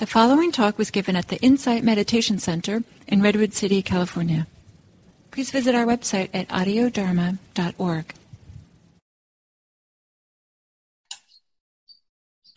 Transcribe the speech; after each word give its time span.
The 0.00 0.06
following 0.06 0.50
talk 0.50 0.78
was 0.78 0.90
given 0.90 1.14
at 1.14 1.28
the 1.28 1.38
Insight 1.42 1.84
Meditation 1.84 2.38
Center 2.38 2.84
in 3.06 3.20
Redwood 3.20 3.52
City, 3.52 3.82
California. 3.82 4.46
Please 5.30 5.50
visit 5.50 5.74
our 5.74 5.84
website 5.84 6.30
at 6.32 6.48
audiodharma.org. 6.48 8.14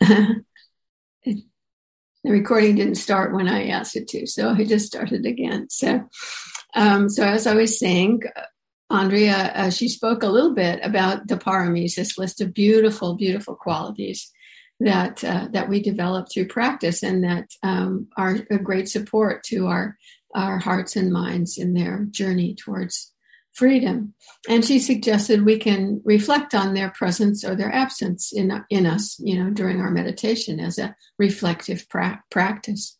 the 0.00 1.44
recording 2.24 2.76
didn't 2.76 2.94
start 2.94 3.34
when 3.34 3.46
I 3.46 3.68
asked 3.68 3.94
it 3.94 4.08
to, 4.08 4.26
so 4.26 4.48
I 4.48 4.64
just 4.64 4.86
started 4.86 5.26
again. 5.26 5.68
So, 5.68 6.08
um, 6.74 7.10
so 7.10 7.24
as 7.24 7.46
I 7.46 7.54
was 7.54 7.78
saying, 7.78 8.22
Andrea, 8.88 9.52
uh, 9.54 9.68
she 9.68 9.90
spoke 9.90 10.22
a 10.22 10.28
little 10.28 10.54
bit 10.54 10.80
about 10.82 11.28
the 11.28 11.36
paramis, 11.36 11.96
this 11.96 12.16
list 12.16 12.40
of 12.40 12.54
beautiful, 12.54 13.16
beautiful 13.16 13.54
qualities 13.54 14.32
that 14.80 15.22
uh, 15.24 15.48
that 15.52 15.68
we 15.68 15.82
develop 15.82 16.28
through 16.30 16.48
practice 16.48 17.02
and 17.02 17.24
that 17.24 17.48
um, 17.62 18.08
are 18.16 18.38
a 18.50 18.58
great 18.58 18.88
support 18.88 19.44
to 19.44 19.66
our 19.66 19.96
our 20.34 20.58
hearts 20.58 20.96
and 20.96 21.12
minds 21.12 21.58
in 21.58 21.74
their 21.74 22.06
journey 22.10 22.54
towards 22.54 23.12
freedom. 23.52 24.14
And 24.48 24.64
she 24.64 24.80
suggested 24.80 25.44
we 25.44 25.58
can 25.58 26.02
reflect 26.04 26.54
on 26.54 26.74
their 26.74 26.90
presence 26.90 27.44
or 27.44 27.54
their 27.54 27.72
absence 27.72 28.32
in 28.32 28.64
in 28.68 28.86
us, 28.86 29.18
you 29.20 29.42
know, 29.42 29.50
during 29.50 29.80
our 29.80 29.90
meditation 29.90 30.60
as 30.60 30.78
a 30.78 30.94
reflective 31.18 31.88
pra- 31.88 32.22
practice. 32.30 32.98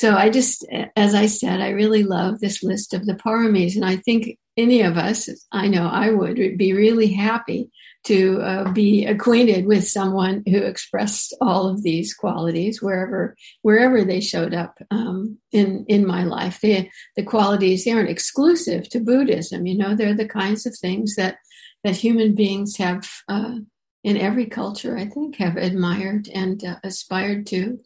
So 0.00 0.16
I 0.16 0.30
just, 0.30 0.64
as 0.96 1.14
I 1.14 1.26
said, 1.26 1.60
I 1.60 1.72
really 1.72 2.04
love 2.04 2.40
this 2.40 2.62
list 2.62 2.94
of 2.94 3.04
the 3.04 3.12
paramis, 3.12 3.76
and 3.76 3.84
I 3.84 3.96
think 3.96 4.38
any 4.56 4.80
of 4.80 4.96
us, 4.96 5.28
I 5.52 5.68
know 5.68 5.86
I 5.86 6.08
would, 6.08 6.56
be 6.56 6.72
really 6.72 7.08
happy 7.08 7.70
to 8.04 8.40
uh, 8.40 8.72
be 8.72 9.04
acquainted 9.04 9.66
with 9.66 9.86
someone 9.86 10.42
who 10.46 10.56
expressed 10.56 11.36
all 11.42 11.68
of 11.68 11.82
these 11.82 12.14
qualities 12.14 12.80
wherever 12.80 13.36
wherever 13.60 14.02
they 14.02 14.22
showed 14.22 14.54
up 14.54 14.78
um, 14.90 15.36
in 15.52 15.84
in 15.86 16.06
my 16.06 16.24
life. 16.24 16.62
The 16.62 16.88
the 17.14 17.22
qualities 17.22 17.84
they 17.84 17.90
aren't 17.90 18.08
exclusive 18.08 18.88
to 18.88 19.00
Buddhism. 19.00 19.66
You 19.66 19.76
know, 19.76 19.94
they're 19.94 20.14
the 20.14 20.26
kinds 20.26 20.64
of 20.64 20.74
things 20.74 21.16
that 21.16 21.36
that 21.84 21.96
human 21.96 22.34
beings 22.34 22.78
have 22.78 23.06
uh, 23.28 23.56
in 24.02 24.16
every 24.16 24.46
culture. 24.46 24.96
I 24.96 25.04
think 25.04 25.36
have 25.36 25.58
admired 25.58 26.26
and 26.34 26.64
uh, 26.64 26.76
aspired 26.82 27.46
to 27.48 27.80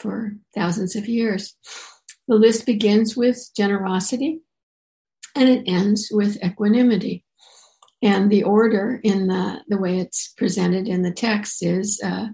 for 0.00 0.32
thousands 0.54 0.96
of 0.96 1.06
years. 1.06 1.54
The 2.28 2.36
list 2.36 2.66
begins 2.66 3.16
with 3.16 3.50
generosity 3.56 4.40
and 5.34 5.48
it 5.48 5.64
ends 5.66 6.08
with 6.10 6.42
equanimity. 6.44 7.24
And 8.02 8.30
the 8.30 8.44
order 8.44 9.00
in 9.02 9.26
the, 9.26 9.62
the 9.68 9.78
way 9.78 9.98
it's 9.98 10.32
presented 10.36 10.88
in 10.88 11.02
the 11.02 11.12
text 11.12 11.62
is 11.62 12.00
uh, 12.02 12.28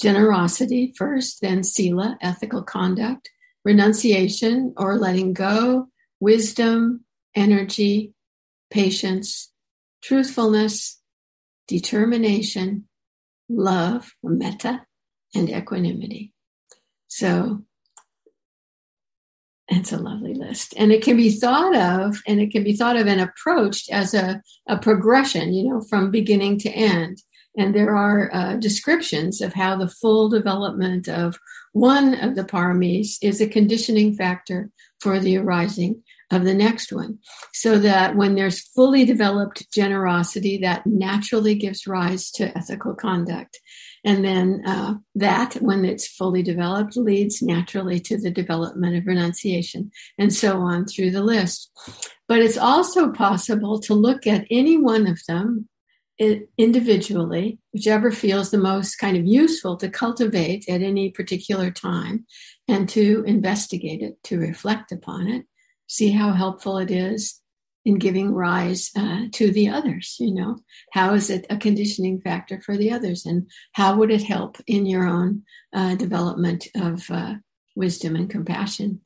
generosity 0.00 0.92
first, 0.96 1.40
then 1.40 1.62
sila, 1.62 2.18
ethical 2.20 2.62
conduct, 2.62 3.30
renunciation 3.64 4.74
or 4.76 4.98
letting 4.98 5.32
go, 5.32 5.88
wisdom, 6.20 7.04
energy, 7.34 8.12
patience, 8.70 9.52
truthfulness, 10.02 11.00
determination, 11.68 12.88
love, 13.48 14.12
metta, 14.22 14.82
and 15.34 15.50
equanimity. 15.50 16.32
So 17.08 17.62
it's 19.68 19.92
a 19.92 19.98
lovely 19.98 20.34
list. 20.34 20.74
And 20.76 20.92
it 20.92 21.02
can 21.02 21.16
be 21.16 21.30
thought 21.30 21.74
of, 21.74 22.22
and 22.26 22.40
it 22.40 22.52
can 22.52 22.62
be 22.62 22.76
thought 22.76 22.96
of 22.96 23.06
and 23.06 23.20
approached 23.20 23.90
as 23.90 24.14
a, 24.14 24.42
a 24.68 24.78
progression, 24.78 25.52
you 25.52 25.68
know, 25.68 25.80
from 25.80 26.10
beginning 26.10 26.58
to 26.60 26.70
end. 26.70 27.18
And 27.58 27.74
there 27.74 27.96
are 27.96 28.30
uh, 28.32 28.56
descriptions 28.56 29.40
of 29.40 29.54
how 29.54 29.76
the 29.76 29.88
full 29.88 30.28
development 30.28 31.08
of 31.08 31.38
one 31.72 32.14
of 32.14 32.36
the 32.36 32.44
paramis 32.44 33.16
is 33.22 33.40
a 33.40 33.48
conditioning 33.48 34.14
factor 34.14 34.70
for 35.00 35.18
the 35.18 35.38
arising 35.38 36.02
of 36.30 36.44
the 36.44 36.54
next 36.54 36.92
one. 36.92 37.18
So 37.52 37.78
that 37.78 38.16
when 38.16 38.34
there's 38.34 38.60
fully 38.68 39.04
developed 39.04 39.70
generosity, 39.72 40.58
that 40.58 40.86
naturally 40.86 41.54
gives 41.54 41.86
rise 41.86 42.30
to 42.32 42.56
ethical 42.56 42.94
conduct. 42.94 43.58
And 44.06 44.24
then 44.24 44.62
uh, 44.64 44.94
that, 45.16 45.54
when 45.54 45.84
it's 45.84 46.06
fully 46.06 46.42
developed, 46.42 46.96
leads 46.96 47.42
naturally 47.42 47.98
to 48.00 48.16
the 48.16 48.30
development 48.30 48.96
of 48.96 49.04
renunciation 49.04 49.90
and 50.16 50.32
so 50.32 50.60
on 50.60 50.86
through 50.86 51.10
the 51.10 51.24
list. 51.24 51.72
But 52.28 52.38
it's 52.38 52.56
also 52.56 53.10
possible 53.10 53.80
to 53.80 53.94
look 53.94 54.24
at 54.26 54.46
any 54.48 54.76
one 54.78 55.08
of 55.08 55.20
them 55.26 55.68
individually, 56.56 57.58
whichever 57.72 58.12
feels 58.12 58.50
the 58.50 58.58
most 58.58 58.94
kind 58.94 59.16
of 59.16 59.26
useful 59.26 59.76
to 59.76 59.88
cultivate 59.90 60.68
at 60.68 60.82
any 60.82 61.10
particular 61.10 61.72
time, 61.72 62.24
and 62.68 62.88
to 62.90 63.24
investigate 63.26 64.02
it, 64.02 64.22
to 64.22 64.38
reflect 64.38 64.92
upon 64.92 65.26
it, 65.26 65.44
see 65.88 66.12
how 66.12 66.32
helpful 66.32 66.78
it 66.78 66.90
is 66.92 67.40
in 67.86 67.98
giving 67.98 68.34
rise 68.34 68.90
uh, 68.96 69.26
to 69.30 69.52
the 69.52 69.68
others 69.68 70.16
you 70.18 70.34
know? 70.34 70.58
How 70.92 71.14
is 71.14 71.30
it 71.30 71.46
a 71.48 71.56
conditioning 71.56 72.20
factor 72.20 72.60
for 72.60 72.76
the 72.76 72.90
others? 72.90 73.24
And 73.24 73.48
how 73.72 73.96
would 73.96 74.10
it 74.10 74.24
help 74.24 74.58
in 74.66 74.86
your 74.86 75.06
own 75.06 75.44
uh, 75.72 75.94
development 75.94 76.66
of 76.74 77.08
uh, 77.10 77.34
wisdom 77.76 78.16
and 78.16 78.28
compassion? 78.28 79.00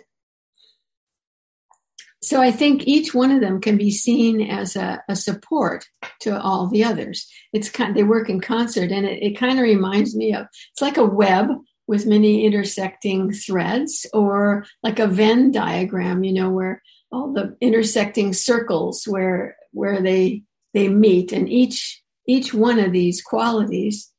So 2.23 2.41
i 2.43 2.51
think 2.51 2.87
each 2.87 3.15
one 3.15 3.31
of 3.31 3.41
them 3.41 3.61
can 3.61 3.77
be 3.77 3.91
seen 3.91 4.43
as 4.43 4.77
a, 4.77 5.03
a 5.09 5.17
support 5.17 5.87
to 6.21 6.41
all 6.41 6.67
the 6.69 6.85
others. 6.85 7.27
It's 7.53 7.71
kind 7.71 7.95
they 7.95 8.03
work 8.03 8.29
in 8.31 8.41
concert 8.41 8.91
and 8.91 9.07
it, 9.07 9.23
it 9.23 9.39
kind 9.39 9.59
of 9.59 9.63
reminds 9.63 10.17
me 10.17 10.35
of 10.35 10.47
it's 10.73 10.83
like 10.83 10.97
a 10.97 11.05
web 11.05 11.49
with 11.87 12.07
many 12.07 12.45
intersecting 12.45 13.33
threads 13.33 14.07
or 14.13 14.65
like 14.83 14.99
a 14.99 15.07
venn 15.07 15.51
diagram 15.51 16.23
you 16.23 16.33
know 16.33 16.51
where 16.51 16.83
all 17.13 17.33
the 17.33 17.57
intersecting 17.61 18.33
circles 18.33 19.05
where 19.07 19.57
where 19.73 20.01
they 20.01 20.43
they 20.75 20.89
meet 20.89 21.33
and 21.33 21.49
each 21.49 22.03
each 22.27 22.55
one 22.55 22.79
of 22.79 22.93
these 22.93 23.23
qualities 23.23 24.13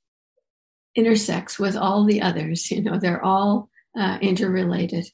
intersects 0.96 1.57
with 1.57 1.75
all 1.75 2.06
the 2.06 2.22
others 2.22 2.69
you 2.72 2.81
know 2.81 2.97
they're 2.97 3.24
all 3.24 3.69
uh, 3.97 4.18
interrelated. 4.22 5.06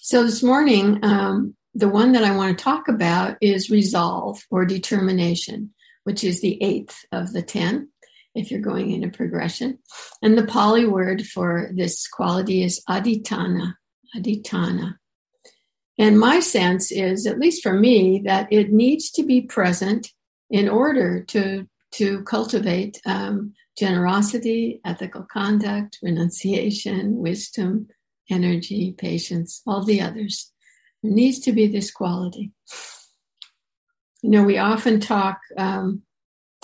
So 0.00 0.24
this 0.24 0.42
morning 0.42 1.00
um, 1.02 1.56
the 1.74 1.88
one 1.88 2.12
that 2.12 2.24
i 2.24 2.36
want 2.36 2.56
to 2.56 2.62
talk 2.62 2.88
about 2.88 3.36
is 3.40 3.70
resolve 3.70 4.44
or 4.50 4.64
determination 4.64 5.72
which 6.04 6.24
is 6.24 6.40
the 6.40 6.62
eighth 6.62 7.04
of 7.12 7.32
the 7.32 7.42
ten 7.42 7.88
if 8.34 8.50
you're 8.50 8.60
going 8.60 8.90
in 8.92 9.04
a 9.04 9.10
progression. 9.10 9.78
And 10.22 10.36
the 10.36 10.46
pali 10.46 10.86
word 10.86 11.26
for 11.26 11.70
this 11.74 12.08
quality 12.08 12.64
is 12.64 12.82
adhitthana 12.88 13.74
adhitthana. 14.16 14.96
And 15.98 16.18
my 16.18 16.40
sense 16.40 16.90
is, 16.90 17.26
at 17.26 17.38
least 17.38 17.62
for 17.62 17.74
me, 17.74 18.22
that 18.24 18.48
it 18.50 18.72
needs 18.72 19.10
to 19.12 19.22
be 19.22 19.42
present 19.42 20.10
in 20.50 20.68
order 20.68 21.22
to, 21.24 21.68
to 21.92 22.22
cultivate 22.24 23.00
um, 23.06 23.52
generosity, 23.78 24.80
ethical 24.84 25.26
conduct, 25.30 25.98
renunciation, 26.02 27.16
wisdom, 27.18 27.88
energy, 28.30 28.94
patience, 28.96 29.62
all 29.66 29.84
the 29.84 30.00
others. 30.00 30.50
There 31.02 31.12
needs 31.12 31.40
to 31.40 31.52
be 31.52 31.66
this 31.66 31.90
quality. 31.90 32.52
You 34.22 34.30
know, 34.30 34.44
we 34.44 34.58
often 34.58 35.00
talk 35.00 35.40
um, 35.58 36.02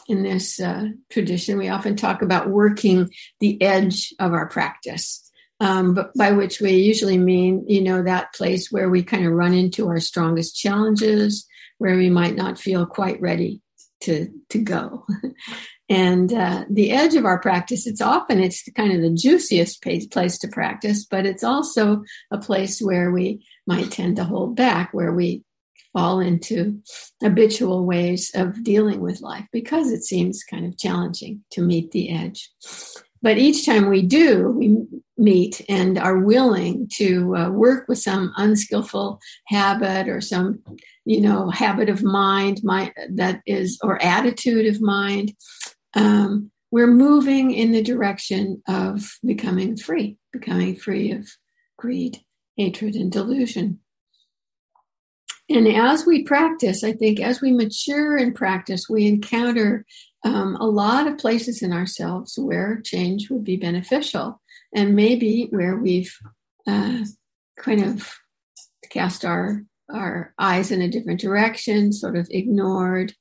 in 0.08 0.22
this 0.22 0.58
uh, 0.58 0.88
tradition, 1.10 1.58
we 1.58 1.68
often 1.68 1.96
talk 1.96 2.22
about 2.22 2.48
working 2.48 3.10
the 3.40 3.60
edge 3.60 4.14
of 4.18 4.32
our 4.32 4.48
practice 4.48 5.27
um, 5.60 5.94
but 5.94 6.12
by 6.14 6.32
which 6.32 6.60
we 6.60 6.72
usually 6.72 7.18
mean, 7.18 7.64
you 7.66 7.80
know, 7.80 8.02
that 8.02 8.32
place 8.34 8.70
where 8.70 8.88
we 8.88 9.02
kind 9.02 9.26
of 9.26 9.32
run 9.32 9.54
into 9.54 9.88
our 9.88 10.00
strongest 10.00 10.56
challenges, 10.56 11.46
where 11.78 11.96
we 11.96 12.10
might 12.10 12.36
not 12.36 12.58
feel 12.58 12.86
quite 12.86 13.20
ready 13.20 13.60
to 14.02 14.28
to 14.50 14.58
go. 14.58 15.06
and 15.88 16.32
uh, 16.32 16.64
the 16.70 16.92
edge 16.92 17.14
of 17.14 17.24
our 17.24 17.40
practice, 17.40 17.86
it's 17.86 18.00
often 18.00 18.40
it's 18.40 18.68
kind 18.76 18.92
of 18.92 19.02
the 19.02 19.14
juiciest 19.14 19.82
place 19.82 20.38
to 20.38 20.48
practice, 20.48 21.04
but 21.04 21.26
it's 21.26 21.44
also 21.44 22.02
a 22.30 22.38
place 22.38 22.80
where 22.80 23.10
we 23.10 23.44
might 23.66 23.90
tend 23.90 24.16
to 24.16 24.24
hold 24.24 24.54
back, 24.54 24.90
where 24.92 25.12
we 25.12 25.42
fall 25.92 26.20
into 26.20 26.80
habitual 27.20 27.84
ways 27.84 28.30
of 28.34 28.62
dealing 28.62 29.00
with 29.00 29.20
life 29.20 29.46
because 29.52 29.90
it 29.90 30.04
seems 30.04 30.44
kind 30.44 30.66
of 30.66 30.78
challenging 30.78 31.42
to 31.50 31.62
meet 31.62 31.90
the 31.90 32.14
edge. 32.14 32.50
But 33.20 33.38
each 33.38 33.66
time 33.66 33.88
we 33.88 34.02
do, 34.02 34.50
we 34.50 34.86
meet 35.18 35.60
and 35.68 35.98
are 35.98 36.18
willing 36.18 36.88
to 36.94 37.36
uh, 37.36 37.50
work 37.50 37.88
with 37.88 37.98
some 37.98 38.32
unskillful 38.36 39.20
habit 39.46 40.08
or 40.08 40.20
some, 40.20 40.60
you 41.04 41.20
know, 41.20 41.50
habit 41.50 41.88
of 41.88 42.02
mind, 42.02 42.60
mind 42.62 42.92
that 43.10 43.42
is, 43.44 43.78
or 43.82 44.02
attitude 44.02 44.66
of 44.66 44.80
mind, 44.80 45.34
um, 45.94 46.50
we're 46.70 46.86
moving 46.86 47.50
in 47.50 47.72
the 47.72 47.82
direction 47.82 48.62
of 48.68 49.18
becoming 49.24 49.76
free, 49.76 50.18
becoming 50.32 50.76
free 50.76 51.12
of 51.12 51.28
greed, 51.76 52.20
hatred, 52.56 52.94
and 52.94 53.10
delusion. 53.10 53.80
and 55.48 55.66
as 55.66 56.04
we 56.04 56.24
practice, 56.24 56.84
I 56.84 56.92
think 56.92 57.20
as 57.20 57.40
we 57.40 57.52
mature 57.52 58.18
in 58.18 58.34
practice, 58.34 58.86
we 58.88 59.06
encounter 59.06 59.86
um, 60.24 60.56
a 60.56 60.66
lot 60.66 61.06
of 61.06 61.18
places 61.18 61.62
in 61.62 61.72
ourselves 61.72 62.38
where 62.38 62.82
change 62.84 63.30
would 63.30 63.44
be 63.44 63.56
beneficial, 63.56 64.40
and 64.74 64.94
maybe 64.94 65.48
where 65.50 65.76
we've 65.76 66.14
uh, 66.66 67.04
kind 67.58 67.84
of 67.84 68.12
cast 68.90 69.24
our 69.24 69.64
our 69.90 70.34
eyes 70.38 70.70
in 70.70 70.82
a 70.82 70.88
different 70.88 71.20
direction, 71.20 71.92
sort 71.92 72.16
of 72.16 72.28
ignored 72.30 73.14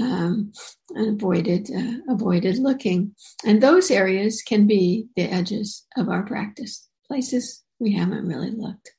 um, 0.00 0.52
and 0.90 1.20
avoided 1.20 1.70
uh, 1.74 2.12
avoided 2.12 2.58
looking. 2.58 3.14
And 3.44 3.60
those 3.60 3.90
areas 3.90 4.42
can 4.42 4.66
be 4.66 5.06
the 5.16 5.24
edges 5.24 5.86
of 5.96 6.08
our 6.08 6.24
practice, 6.24 6.88
places 7.06 7.62
we 7.78 7.94
haven't 7.94 8.26
really 8.26 8.52
looked. 8.52 8.92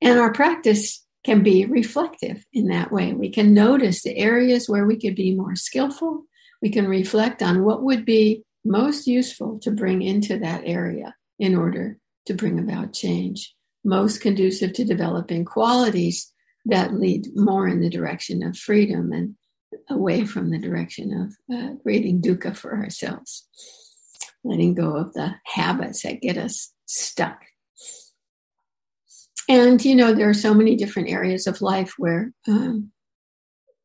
And 0.00 0.18
our 0.18 0.32
practice 0.32 1.04
can 1.24 1.42
be 1.42 1.64
reflective 1.64 2.44
in 2.52 2.68
that 2.68 2.92
way. 2.92 3.12
We 3.14 3.30
can 3.30 3.54
notice 3.54 4.02
the 4.02 4.16
areas 4.16 4.68
where 4.68 4.86
we 4.86 4.98
could 4.98 5.14
be 5.14 5.34
more 5.34 5.56
skillful. 5.56 6.24
We 6.60 6.70
can 6.70 6.86
reflect 6.86 7.42
on 7.42 7.64
what 7.64 7.82
would 7.82 8.04
be 8.04 8.44
most 8.64 9.06
useful 9.06 9.58
to 9.60 9.70
bring 9.70 10.02
into 10.02 10.38
that 10.38 10.62
area 10.64 11.14
in 11.38 11.54
order 11.54 11.98
to 12.26 12.34
bring 12.34 12.58
about 12.58 12.92
change, 12.92 13.54
most 13.84 14.20
conducive 14.20 14.72
to 14.74 14.84
developing 14.84 15.44
qualities 15.44 16.32
that 16.66 16.94
lead 16.94 17.26
more 17.34 17.68
in 17.68 17.80
the 17.80 17.90
direction 17.90 18.42
of 18.42 18.56
freedom 18.56 19.12
and 19.12 19.34
away 19.90 20.24
from 20.24 20.50
the 20.50 20.58
direction 20.58 21.12
of 21.12 21.54
uh, 21.54 21.74
creating 21.82 22.22
dukkha 22.22 22.56
for 22.56 22.76
ourselves, 22.76 23.46
letting 24.42 24.74
go 24.74 24.96
of 24.96 25.12
the 25.12 25.34
habits 25.44 26.02
that 26.02 26.22
get 26.22 26.38
us 26.38 26.72
stuck. 26.86 27.42
And 29.48 29.84
you 29.84 29.94
know 29.94 30.14
there 30.14 30.30
are 30.30 30.34
so 30.34 30.54
many 30.54 30.74
different 30.74 31.10
areas 31.10 31.46
of 31.46 31.60
life 31.60 31.94
where 31.98 32.32
um, 32.48 32.92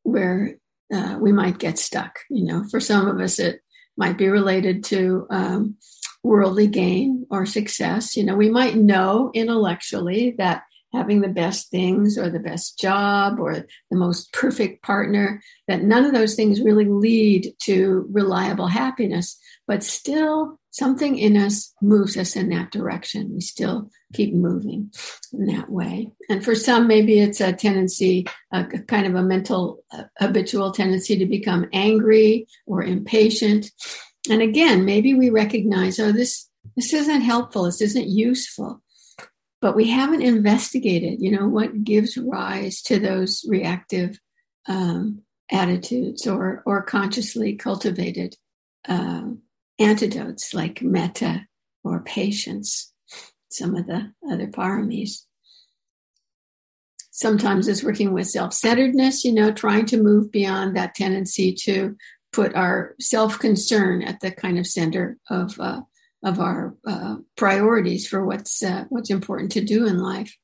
where 0.04 0.56
uh, 0.94 1.18
we 1.20 1.34
might 1.34 1.58
get 1.58 1.78
stuck. 1.78 2.20
You 2.30 2.46
know 2.46 2.64
for 2.72 2.80
some 2.80 3.08
of 3.08 3.20
us 3.20 3.40
it 3.40 3.62
might 4.00 4.18
be 4.18 4.30
related 4.30 4.84
to 4.86 5.28
um, 5.30 5.76
worldly 6.24 6.68
gain 6.68 7.28
or 7.30 7.46
success. 7.46 8.16
You 8.18 8.24
know 8.24 8.36
we 8.36 8.50
might 8.50 8.76
know 8.76 9.30
intellectually 9.34 10.36
that 10.38 10.64
having 10.94 11.22
the 11.22 11.28
best 11.28 11.70
things 11.70 12.18
or 12.18 12.30
the 12.30 12.40
best 12.40 12.80
job 12.80 13.40
or 13.40 13.66
the 13.92 13.98
most 13.98 14.32
perfect 14.34 14.84
partner 14.84 15.42
that 15.68 15.84
none 15.84 16.06
of 16.06 16.14
those 16.14 16.36
things 16.36 16.62
really 16.62 16.86
lead 16.86 17.54
to 17.60 18.08
reliable 18.12 18.68
happiness 18.68 19.40
but 19.70 19.84
still 19.84 20.60
something 20.72 21.20
in 21.20 21.38
us 21.38 21.76
moves 21.80 22.18
us 22.18 22.36
in 22.36 22.50
that 22.50 22.72
direction. 22.72 23.32
We 23.32 23.40
still 23.40 23.92
keep 24.14 24.34
moving 24.34 24.92
in 25.32 25.46
that 25.46 25.70
way. 25.70 26.12
And 26.28 26.44
for 26.44 26.56
some, 26.56 26.88
maybe 26.88 27.20
it's 27.20 27.40
a 27.40 27.54
tendency, 27.54 28.26
a, 28.52 28.66
kind 28.66 29.06
of 29.06 29.14
a 29.14 29.22
mental, 29.22 29.84
uh, 29.92 30.06
habitual 30.18 30.72
tendency 30.72 31.20
to 31.20 31.28
become 31.28 31.70
angry 31.72 32.48
or 32.66 32.82
impatient. 32.82 33.70
And 34.28 34.42
again, 34.42 34.86
maybe 34.86 35.14
we 35.14 35.30
recognize, 35.30 36.00
oh, 36.00 36.12
this 36.12 36.50
this 36.76 36.92
isn't 36.92 37.22
helpful. 37.22 37.66
This 37.66 37.82
isn't 37.82 38.08
useful. 38.08 38.82
But 39.62 39.76
we 39.76 39.90
haven't 39.90 40.22
investigated, 40.22 41.22
you 41.22 41.32
know, 41.32 41.48
what 41.48 41.84
gives 41.84 42.18
rise 42.18 42.82
to 42.84 43.00
those 43.00 43.46
reactive 43.48 44.18
um, 44.68 45.22
attitudes 45.52 46.28
or 46.28 46.64
or 46.66 46.82
consciously 46.84 47.56
cultivated 47.56 48.36
um, 48.88 49.42
antidotes 49.80 50.54
like 50.54 50.82
metta 50.82 51.46
or 51.84 52.02
patience, 52.02 52.94
some 53.50 53.76
of 53.76 53.88
the 53.88 54.14
other 54.30 54.48
paramis. 54.48 55.26
Sometimes 57.12 57.68
it's 57.68 57.84
working 57.84 58.14
with 58.14 58.28
self 58.30 58.54
centeredness, 58.54 59.26
you 59.26 59.34
know, 59.34 59.52
trying 59.52 59.86
to 59.88 60.02
move 60.02 60.32
beyond 60.32 60.78
that 60.78 60.96
tendency 60.96 61.54
to 61.64 61.98
put 62.32 62.56
our 62.56 62.96
self 63.02 63.40
concern 63.40 64.04
at 64.04 64.22
the 64.22 64.32
kind 64.32 64.58
of 64.58 64.68
center 64.68 65.18
of. 65.30 65.60
Uh, 65.60 65.82
of 66.24 66.40
our 66.40 66.76
uh, 66.86 67.18
priorities 67.36 68.08
for 68.08 68.26
what's 68.26 68.62
uh, 68.64 68.86
what's 68.90 69.10
important 69.10 69.52
to 69.54 69.64
do 69.64 69.88
in 69.88 70.00
life. 70.00 70.36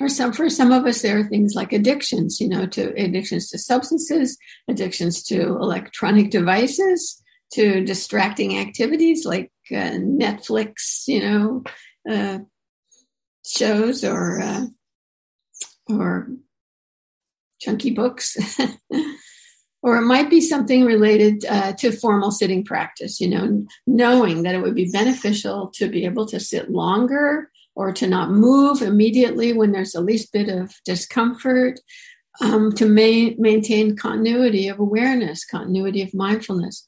Or 0.00 0.08
some 0.08 0.32
for 0.32 0.48
some 0.48 0.72
of 0.72 0.86
us, 0.86 1.02
there 1.02 1.18
are 1.18 1.28
things 1.28 1.54
like 1.54 1.72
addictions, 1.72 2.40
you 2.40 2.48
know, 2.48 2.66
to 2.66 2.94
addictions 3.00 3.50
to 3.50 3.58
substances, 3.58 4.38
addictions 4.68 5.22
to 5.24 5.40
electronic 5.40 6.30
devices, 6.30 7.22
to 7.52 7.84
distracting 7.84 8.58
activities 8.58 9.26
like 9.26 9.52
uh, 9.70 9.98
Netflix, 9.98 11.06
you 11.06 11.20
know, 11.20 11.62
uh, 12.10 12.38
shows 13.44 14.04
or 14.04 14.40
uh, 14.40 14.66
or 15.88 16.28
chunky 17.60 17.90
books. 17.90 18.36
or 19.82 19.96
it 19.96 20.02
might 20.02 20.28
be 20.28 20.40
something 20.40 20.84
related 20.84 21.44
uh, 21.46 21.72
to 21.74 21.90
formal 21.90 22.30
sitting 22.30 22.64
practice, 22.64 23.20
you 23.20 23.28
know, 23.28 23.64
knowing 23.86 24.42
that 24.42 24.54
it 24.54 24.62
would 24.62 24.74
be 24.74 24.90
beneficial 24.90 25.68
to 25.74 25.88
be 25.88 26.04
able 26.04 26.26
to 26.26 26.38
sit 26.38 26.70
longer 26.70 27.50
or 27.74 27.92
to 27.92 28.06
not 28.06 28.30
move 28.30 28.82
immediately 28.82 29.52
when 29.52 29.72
there's 29.72 29.92
the 29.92 30.00
least 30.00 30.32
bit 30.32 30.48
of 30.48 30.74
discomfort, 30.84 31.80
um, 32.40 32.72
to 32.72 32.86
ma- 32.86 33.34
maintain 33.38 33.96
continuity 33.96 34.68
of 34.68 34.78
awareness, 34.78 35.44
continuity 35.44 36.02
of 36.02 36.12
mindfulness. 36.14 36.86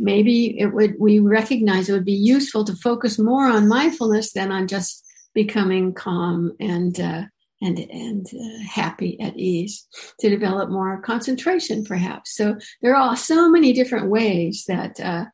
Maybe 0.00 0.58
it 0.58 0.72
would 0.72 0.94
we 0.98 1.18
recognize 1.18 1.88
it 1.88 1.92
would 1.92 2.04
be 2.04 2.12
useful 2.12 2.64
to 2.64 2.76
focus 2.76 3.18
more 3.18 3.46
on 3.46 3.68
mindfulness 3.68 4.32
than 4.32 4.52
on 4.52 4.68
just 4.68 5.04
becoming 5.34 5.92
calm 5.92 6.52
and 6.60 6.98
uh, 7.00 7.22
and 7.60 7.78
and 7.78 8.26
uh, 8.26 8.62
happy 8.68 9.18
at 9.20 9.36
ease 9.36 9.86
to 10.20 10.30
develop 10.30 10.70
more 10.70 11.00
concentration 11.02 11.84
perhaps 11.84 12.34
so 12.34 12.56
there 12.82 12.96
are 12.96 13.16
so 13.16 13.50
many 13.50 13.72
different 13.72 14.08
ways 14.08 14.64
that 14.68 14.98
uh, 15.00 15.24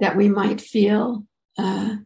that 0.00 0.16
we 0.16 0.28
might 0.28 0.60
feel 0.60 1.24
uh, 1.58 1.96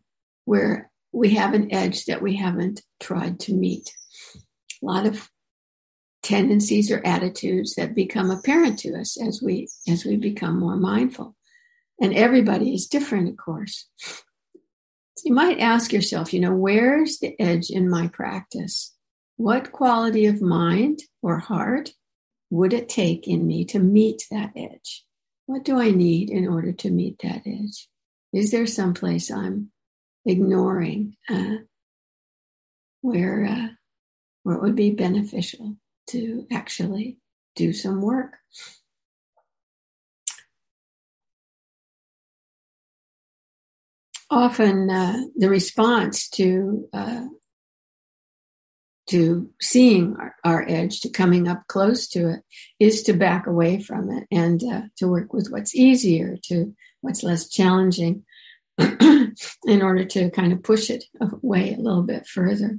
where 0.45 0.91
we 1.13 1.31
have 1.31 1.55
an 1.55 1.73
edge 1.73 2.05
that 2.05 2.23
we 2.23 2.37
haven't 2.37 2.83
tried 3.01 3.41
to 3.41 3.55
meet 3.55 3.93
a 4.83 4.87
lot 4.87 5.07
of 5.07 5.29
tendencies 6.23 6.91
or 6.91 7.01
attitudes 7.07 7.75
that 7.75 7.95
become 7.95 8.31
apparent 8.31 8.79
to 8.79 8.95
us 8.95 9.21
as 9.21 9.43
we 9.43 9.69
as 9.89 10.05
we 10.05 10.17
become 10.17 10.59
more 10.59 10.77
mindful 10.77 11.35
and 12.01 12.15
everybody 12.15 12.75
is 12.75 12.87
different, 12.87 13.29
of 13.29 13.37
course. 13.37 13.89
So 14.01 15.25
you 15.25 15.35
might 15.35 15.59
ask 15.59 15.93
yourself, 15.93 16.33
you 16.33 16.41
know, 16.41 16.55
where's 16.55 17.19
the 17.19 17.39
edge 17.41 17.71
in 17.71 17.91
my 17.91 18.09
practice? 18.09 18.95
What 19.39 19.71
quality 19.71 20.27
of 20.27 20.43
mind 20.43 20.99
or 21.23 21.39
heart 21.39 21.93
would 22.51 22.73
it 22.73 22.89
take 22.89 23.29
in 23.29 23.47
me 23.47 23.65
to 23.67 23.79
meet 23.79 24.27
that 24.33 24.51
edge? 24.57 25.05
What 25.47 25.65
do 25.65 25.79
I 25.79 25.93
need 25.93 26.29
in 26.29 26.49
order 26.49 26.73
to 26.73 26.91
meet 26.91 27.21
that 27.23 27.43
edge? 27.47 27.89
Is 28.33 28.51
there 28.51 28.67
some 28.67 28.95
place 28.95 29.31
I'm 29.31 29.71
ignoring 30.27 31.17
uh, 31.31 31.59
where 33.01 33.47
uh, 33.47 33.69
where 34.43 34.57
it 34.57 34.63
would 34.63 34.75
be 34.75 34.91
beneficial 34.91 35.77
to 36.09 36.49
actually 36.51 37.19
do 37.55 37.73
some 37.73 38.03
work? 38.03 38.39
often 44.31 44.91
uh, 44.91 45.23
the 45.37 45.49
response 45.49 46.29
to 46.29 46.87
uh, 46.93 47.25
to 49.09 49.51
seeing 49.61 50.17
our, 50.17 50.35
our, 50.45 50.69
edge, 50.69 51.01
to 51.01 51.09
coming 51.09 51.49
up 51.49 51.67
close 51.67 52.09
to 52.09 52.31
it, 52.31 52.41
is 52.79 53.03
to 53.05 53.13
back 53.13 53.47
away 53.47 53.81
from 53.81 54.11
it 54.11 54.27
and 54.31 54.63
uh, 54.63 54.83
to 54.97 55.09
work 55.09 55.33
with 55.33 55.49
what's 55.51 55.75
easier, 55.75 56.37
to 56.45 56.75
what's 57.01 57.23
less 57.23 57.49
challenging, 57.49 58.25
in 58.79 59.83
order 59.83 60.05
to 60.05 60.31
kind 60.31 60.53
of 60.53 60.63
push 60.63 60.91
it 60.91 61.05
away 61.21 61.75
a 61.75 61.81
little 61.81 62.03
bit 62.03 62.27
further. 62.27 62.79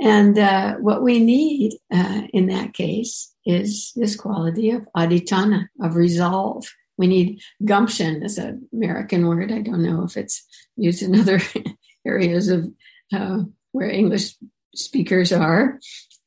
And 0.00 0.38
uh, 0.38 0.74
what 0.76 1.02
we 1.02 1.20
need 1.20 1.74
uh, 1.92 2.22
in 2.32 2.46
that 2.46 2.74
case 2.74 3.32
is 3.46 3.92
this 3.94 4.16
quality 4.16 4.70
of 4.70 4.86
adhitthana, 4.96 5.68
of 5.80 5.94
resolve, 5.94 6.66
we 6.96 7.06
need 7.06 7.40
gumption 7.64 8.22
as 8.22 8.38
an 8.38 8.68
American 8.72 9.26
word. 9.26 9.50
I 9.50 9.60
don't 9.60 9.82
know 9.82 10.04
if 10.04 10.16
it's 10.16 10.44
used 10.76 11.02
in 11.02 11.18
other 11.18 11.40
areas 12.06 12.48
of 12.48 12.68
uh, 13.12 13.42
where 13.72 13.90
English 13.90 14.34
speakers 14.74 15.32
are. 15.32 15.78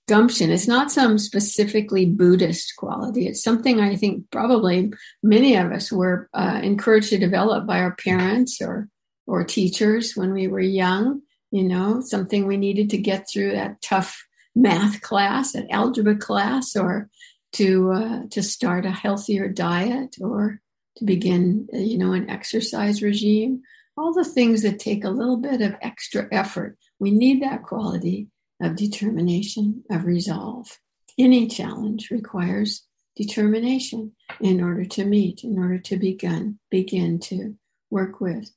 Gumption 0.07 0.51
It's 0.51 0.69
not 0.69 0.89
some 0.89 1.17
specifically 1.17 2.05
Buddhist 2.05 2.75
quality. 2.77 3.27
It's 3.27 3.43
something 3.43 3.81
I 3.81 3.97
think 3.97 4.31
probably 4.31 4.93
many 5.21 5.57
of 5.57 5.73
us 5.73 5.91
were 5.91 6.29
uh, 6.33 6.61
encouraged 6.63 7.09
to 7.09 7.17
develop 7.17 7.67
by 7.67 7.79
our 7.79 7.95
parents 7.95 8.61
or 8.61 8.87
or 9.25 9.43
teachers 9.43 10.13
when 10.15 10.31
we 10.31 10.47
were 10.47 10.61
young. 10.61 11.21
You 11.51 11.63
know, 11.63 11.99
something 11.99 12.47
we 12.47 12.55
needed 12.55 12.89
to 12.91 12.97
get 12.97 13.27
through 13.29 13.51
that 13.51 13.81
tough 13.81 14.25
math 14.55 15.01
class, 15.01 15.51
that 15.51 15.67
algebra 15.69 16.15
class, 16.15 16.75
or 16.77 17.09
to 17.53 17.91
uh, 17.91 18.21
to 18.31 18.43
start 18.43 18.85
a 18.85 18.91
healthier 18.91 19.49
diet 19.49 20.15
or 20.21 20.61
to 20.97 21.05
begin, 21.05 21.67
uh, 21.73 21.77
you 21.77 21.97
know, 21.97 22.13
an 22.13 22.29
exercise 22.29 23.01
regime. 23.01 23.61
All 23.97 24.13
the 24.13 24.23
things 24.23 24.61
that 24.61 24.79
take 24.79 25.03
a 25.03 25.09
little 25.09 25.37
bit 25.37 25.61
of 25.61 25.75
extra 25.81 26.27
effort. 26.31 26.77
We 26.99 27.11
need 27.11 27.41
that 27.41 27.63
quality 27.63 28.27
of 28.61 28.75
determination, 28.75 29.83
of 29.89 30.05
resolve. 30.05 30.79
Any 31.17 31.47
challenge 31.47 32.09
requires 32.11 32.85
determination 33.15 34.13
in 34.39 34.63
order 34.63 34.85
to 34.85 35.05
meet, 35.05 35.43
in 35.43 35.57
order 35.57 35.79
to 35.79 35.97
begin, 35.97 36.59
begin 36.69 37.19
to 37.19 37.55
work 37.89 38.21
with. 38.21 38.49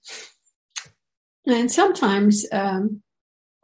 And 1.47 1.71
sometimes 1.71 2.47
um, 2.52 3.02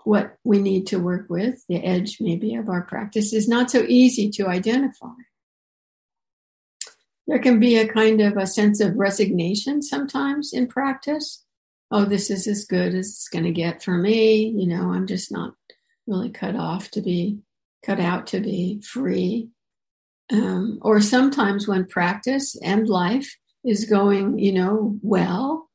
what 0.05 0.37
we 0.45 0.61
need 0.61 0.87
to 0.89 0.99
work 0.99 1.27
with, 1.29 1.63
the 1.69 1.85
edge 1.85 2.19
maybe 2.21 2.55
of 2.55 2.69
our 2.69 2.83
practice, 2.83 3.33
is 3.33 3.49
not 3.49 3.71
so 3.71 3.85
easy 3.87 4.31
to 4.31 4.49
identify. 4.49 5.13
There 7.27 7.41
can 7.41 7.59
be 7.59 7.77
a 7.77 7.89
kind 7.89 8.21
of 8.21 8.37
a 8.37 8.47
sense 8.47 8.81
of 8.81 8.97
resignation 8.97 9.83
sometimes 9.83 10.53
in 10.53 10.69
practice. 10.69 11.45
Oh, 11.91 12.05
this 12.05 12.31
is 12.31 12.47
as 12.47 12.65
good 12.65 12.95
as 12.95 13.09
it's 13.09 13.29
going 13.29 13.45
to 13.45 13.53
get 13.53 13.83
for 13.83 13.99
me. 13.99 14.47
You 14.49 14.69
know, 14.69 14.93
I'm 14.93 15.07
just 15.07 15.31
not 15.31 15.55
really 16.07 16.31
cut 16.31 16.57
off 16.57 16.91
to 16.93 17.01
be 17.01 17.41
cut 17.85 18.01
out 18.01 18.29
to 18.29 18.41
be 18.41 18.81
free. 18.81 19.49
Um, 20.33 20.79
or 20.83 21.01
sometimes 21.01 21.69
when 21.69 21.87
practice 21.87 22.57
and 22.61 22.89
life 22.89 23.37
is 23.65 23.85
going, 23.85 24.39
you 24.39 24.53
know, 24.53 24.99
well, 25.03 25.71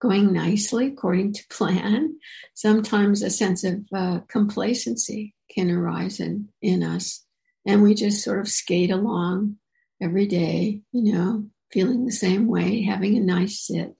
going 0.00 0.32
nicely 0.32 0.86
according 0.86 1.32
to 1.34 1.48
plan, 1.48 2.16
sometimes 2.54 3.22
a 3.22 3.30
sense 3.30 3.64
of 3.64 3.80
uh, 3.94 4.20
complacency 4.28 5.34
can 5.50 5.70
arise 5.70 6.20
in, 6.20 6.48
in 6.62 6.82
us. 6.82 7.24
And 7.66 7.82
we 7.82 7.94
just 7.94 8.24
sort 8.24 8.40
of 8.40 8.48
skate 8.48 8.90
along 8.90 9.56
every 10.00 10.26
day, 10.26 10.80
you 10.92 11.12
know, 11.12 11.46
feeling 11.72 12.06
the 12.06 12.12
same 12.12 12.46
way, 12.46 12.82
having 12.82 13.16
a 13.16 13.20
nice 13.20 13.66
sit, 13.66 13.94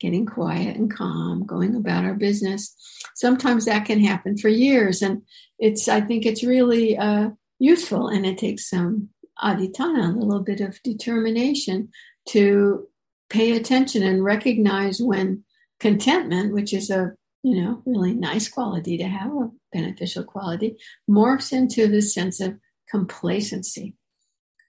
getting 0.00 0.26
quiet 0.26 0.76
and 0.76 0.92
calm, 0.92 1.46
going 1.46 1.74
about 1.74 2.04
our 2.04 2.14
business. 2.14 2.74
Sometimes 3.14 3.64
that 3.64 3.86
can 3.86 4.00
happen 4.00 4.36
for 4.36 4.48
years. 4.48 5.02
And 5.02 5.22
it's, 5.58 5.88
I 5.88 6.00
think 6.00 6.26
it's 6.26 6.44
really 6.44 6.96
uh, 6.96 7.30
useful 7.58 8.08
and 8.08 8.26
it 8.26 8.38
takes 8.38 8.68
some 8.68 9.08
adhitthana, 9.42 10.14
a 10.14 10.18
little 10.18 10.42
bit 10.42 10.60
of 10.60 10.82
determination 10.82 11.90
to 12.28 12.86
pay 13.28 13.56
attention 13.56 14.02
and 14.02 14.24
recognize 14.24 15.00
when 15.00 15.44
contentment, 15.80 16.52
which 16.52 16.72
is 16.72 16.90
a 16.90 17.12
you 17.42 17.62
know 17.62 17.82
really 17.86 18.12
nice 18.12 18.48
quality 18.48 18.96
to 18.98 19.04
have, 19.04 19.30
a 19.30 19.50
beneficial 19.72 20.24
quality, 20.24 20.76
morphs 21.08 21.52
into 21.52 21.86
this 21.86 22.12
sense 22.12 22.40
of 22.40 22.58
complacency. 22.90 23.94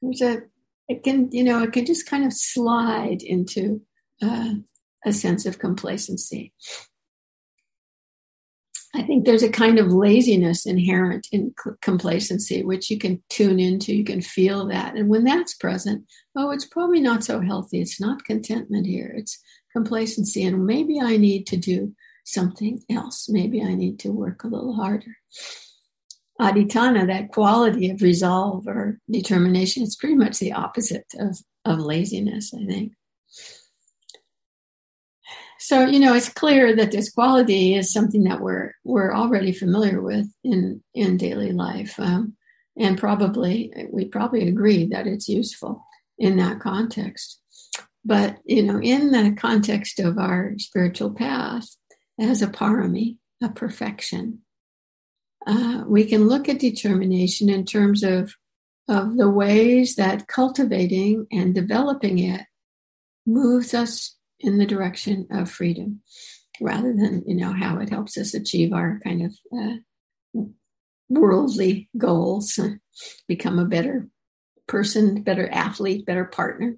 There's 0.02 0.22
a 0.22 0.42
it 0.88 1.04
can 1.04 1.32
you 1.32 1.44
know 1.44 1.64
it 1.64 1.74
can 1.74 1.86
just 1.86 2.08
kind 2.08 2.26
of 2.26 2.34
slide 2.34 3.22
into 3.22 3.82
uh, 4.22 4.54
a 5.06 5.14
sense 5.14 5.46
of 5.46 5.60
complacency. 5.60 6.54
I 8.96 9.04
think 9.04 9.26
there's 9.26 9.44
a 9.44 9.50
kind 9.50 9.80
of 9.80 9.92
laziness 9.92 10.66
inherent 10.66 11.28
in 11.32 11.54
complacency, 11.82 12.64
which 12.64 12.90
you 12.90 12.98
can 12.98 13.22
tune 13.30 13.60
into. 13.60 13.94
You 13.94 14.04
can 14.04 14.22
feel 14.22 14.66
that. 14.68 14.96
And 14.96 15.10
when 15.10 15.24
that's 15.24 15.54
present, 15.54 16.06
oh, 16.36 16.52
it's 16.52 16.66
probably 16.66 17.02
not 17.02 17.24
so 17.24 17.42
healthy. 17.42 17.82
It's 17.82 18.02
not 18.02 18.24
contentment 18.24 18.88
here. 18.88 19.14
It's 19.16 19.40
complacency. 19.72 20.44
And 20.44 20.66
maybe 20.66 21.00
I 21.00 21.18
need 21.18 21.46
to 21.48 21.58
do 21.58 21.94
something 22.26 22.82
else. 22.90 23.30
Maybe 23.30 23.62
I 23.62 23.76
need 23.76 24.00
to 24.00 24.12
work 24.12 24.44
a 24.44 24.48
little 24.48 24.74
harder. 24.74 25.18
Adhitthana, 26.40 27.08
that 27.08 27.32
quality 27.32 27.90
of 27.90 28.02
resolve 28.02 28.68
or 28.68 29.00
determination, 29.10 29.84
it's 29.84 29.96
pretty 29.96 30.16
much 30.16 30.40
the 30.40 30.54
opposite 30.54 31.06
of, 31.20 31.38
of 31.66 31.80
laziness, 31.80 32.54
I 32.54 32.66
think. 32.66 32.94
So, 35.60 35.86
you 35.86 36.00
know, 36.00 36.14
it's 36.14 36.30
clear 36.30 36.76
that 36.76 36.92
this 36.92 37.12
quality 37.12 37.76
is 37.76 37.92
something 37.92 38.24
that 38.24 38.42
we're 38.42 38.74
we're 38.84 39.14
already 39.14 39.52
familiar 39.52 40.02
with 40.02 40.28
in 40.44 40.84
in 40.94 41.18
daily 41.18 41.52
life, 41.52 42.00
um, 42.00 42.36
and 42.78 42.98
probably 42.98 43.74
we 43.92 44.06
probably 44.06 44.48
agree 44.48 44.88
that 44.88 45.08
it's 45.08 45.28
useful 45.28 45.86
in 46.18 46.38
that 46.38 46.60
context. 46.60 47.42
But 48.06 48.38
you 48.46 48.64
know, 48.64 48.80
in 48.82 49.12
the 49.12 49.36
context 49.38 50.00
of 50.00 50.18
our 50.18 50.54
spiritual 50.58 51.12
path, 51.12 51.68
as 52.20 52.42
a 52.42 52.48
parami, 52.48 53.18
a 53.44 53.50
perfection, 53.50 54.40
uh, 55.46 55.84
we 55.88 56.06
can 56.06 56.28
look 56.28 56.50
at 56.50 56.60
determination 56.60 57.50
in 57.50 57.66
terms 57.66 58.04
of 58.04 58.36
of 58.88 59.18
the 59.18 59.30
ways 59.30 59.96
that 59.96 60.28
cultivating 60.28 61.26
and 61.32 61.56
developing 61.56 62.20
it 62.20 62.42
moves 63.26 63.74
us 63.74 64.17
in 64.40 64.58
the 64.58 64.66
direction 64.66 65.28
of 65.32 65.50
freedom 65.50 66.02
rather 66.62 66.94
than 66.94 67.24
you 67.28 67.36
know 67.36 67.54
how 67.54 67.78
it 67.80 67.90
helps 67.90 68.18
us 68.18 68.34
achieve 68.34 68.74
our 68.74 69.00
kind 69.04 69.24
of 69.24 69.36
uh, 69.58 70.42
worldly 71.10 71.90
goals 71.98 72.60
become 73.28 73.60
a 73.60 73.66
better 73.66 74.08
person 74.68 75.22
better 75.22 75.50
athlete 75.50 76.06
better 76.06 76.26
partner. 76.26 76.76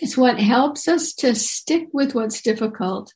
It's 0.00 0.16
what 0.16 0.40
helps 0.40 0.88
us 0.88 1.12
to 1.14 1.34
stick 1.34 1.88
with 1.92 2.14
what's 2.14 2.42
difficult 2.42 3.14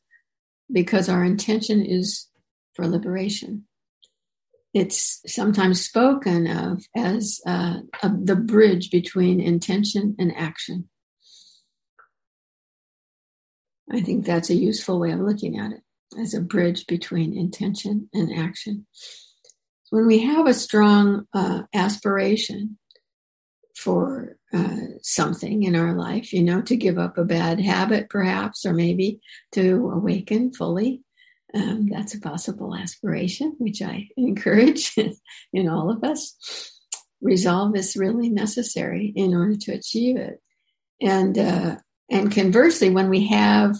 because 0.72 1.08
our 1.08 1.24
intention 1.24 1.84
is 1.84 2.28
for 2.74 2.86
liberation. 2.86 3.64
It's 4.72 5.22
sometimes 5.26 5.84
spoken 5.84 6.46
of 6.46 6.84
as 6.94 7.40
uh, 7.46 7.78
the 8.02 8.36
bridge 8.36 8.90
between 8.90 9.40
intention 9.40 10.14
and 10.18 10.36
action 10.36 10.88
I 13.90 14.00
think 14.00 14.24
that's 14.24 14.50
a 14.50 14.54
useful 14.54 14.98
way 14.98 15.12
of 15.12 15.20
looking 15.20 15.58
at 15.58 15.72
it 15.72 15.82
as 16.20 16.34
a 16.34 16.40
bridge 16.40 16.86
between 16.86 17.36
intention 17.36 18.08
and 18.12 18.32
action. 18.36 18.86
When 19.90 20.06
we 20.06 20.20
have 20.20 20.46
a 20.46 20.54
strong 20.54 21.26
uh, 21.32 21.62
aspiration 21.72 22.78
for 23.76 24.36
uh, 24.52 24.76
something 25.02 25.62
in 25.62 25.76
our 25.76 25.94
life, 25.94 26.32
you 26.32 26.42
know, 26.42 26.62
to 26.62 26.76
give 26.76 26.98
up 26.98 27.18
a 27.18 27.24
bad 27.24 27.60
habit 27.60 28.08
perhaps, 28.08 28.64
or 28.64 28.72
maybe 28.72 29.20
to 29.52 29.90
awaken 29.90 30.52
fully, 30.52 31.02
um, 31.54 31.88
that's 31.88 32.14
a 32.14 32.20
possible 32.20 32.74
aspiration, 32.74 33.54
which 33.58 33.82
I 33.82 34.08
encourage 34.16 34.96
in 35.52 35.68
all 35.68 35.90
of 35.90 36.02
us. 36.02 36.36
Resolve 37.20 37.76
is 37.76 37.96
really 37.96 38.28
necessary 38.28 39.12
in 39.14 39.34
order 39.34 39.56
to 39.56 39.72
achieve 39.72 40.16
it. 40.16 40.40
And 41.00 41.38
uh, 41.38 41.76
and 42.10 42.32
conversely, 42.32 42.90
when 42.90 43.10
we 43.10 43.26
have 43.28 43.76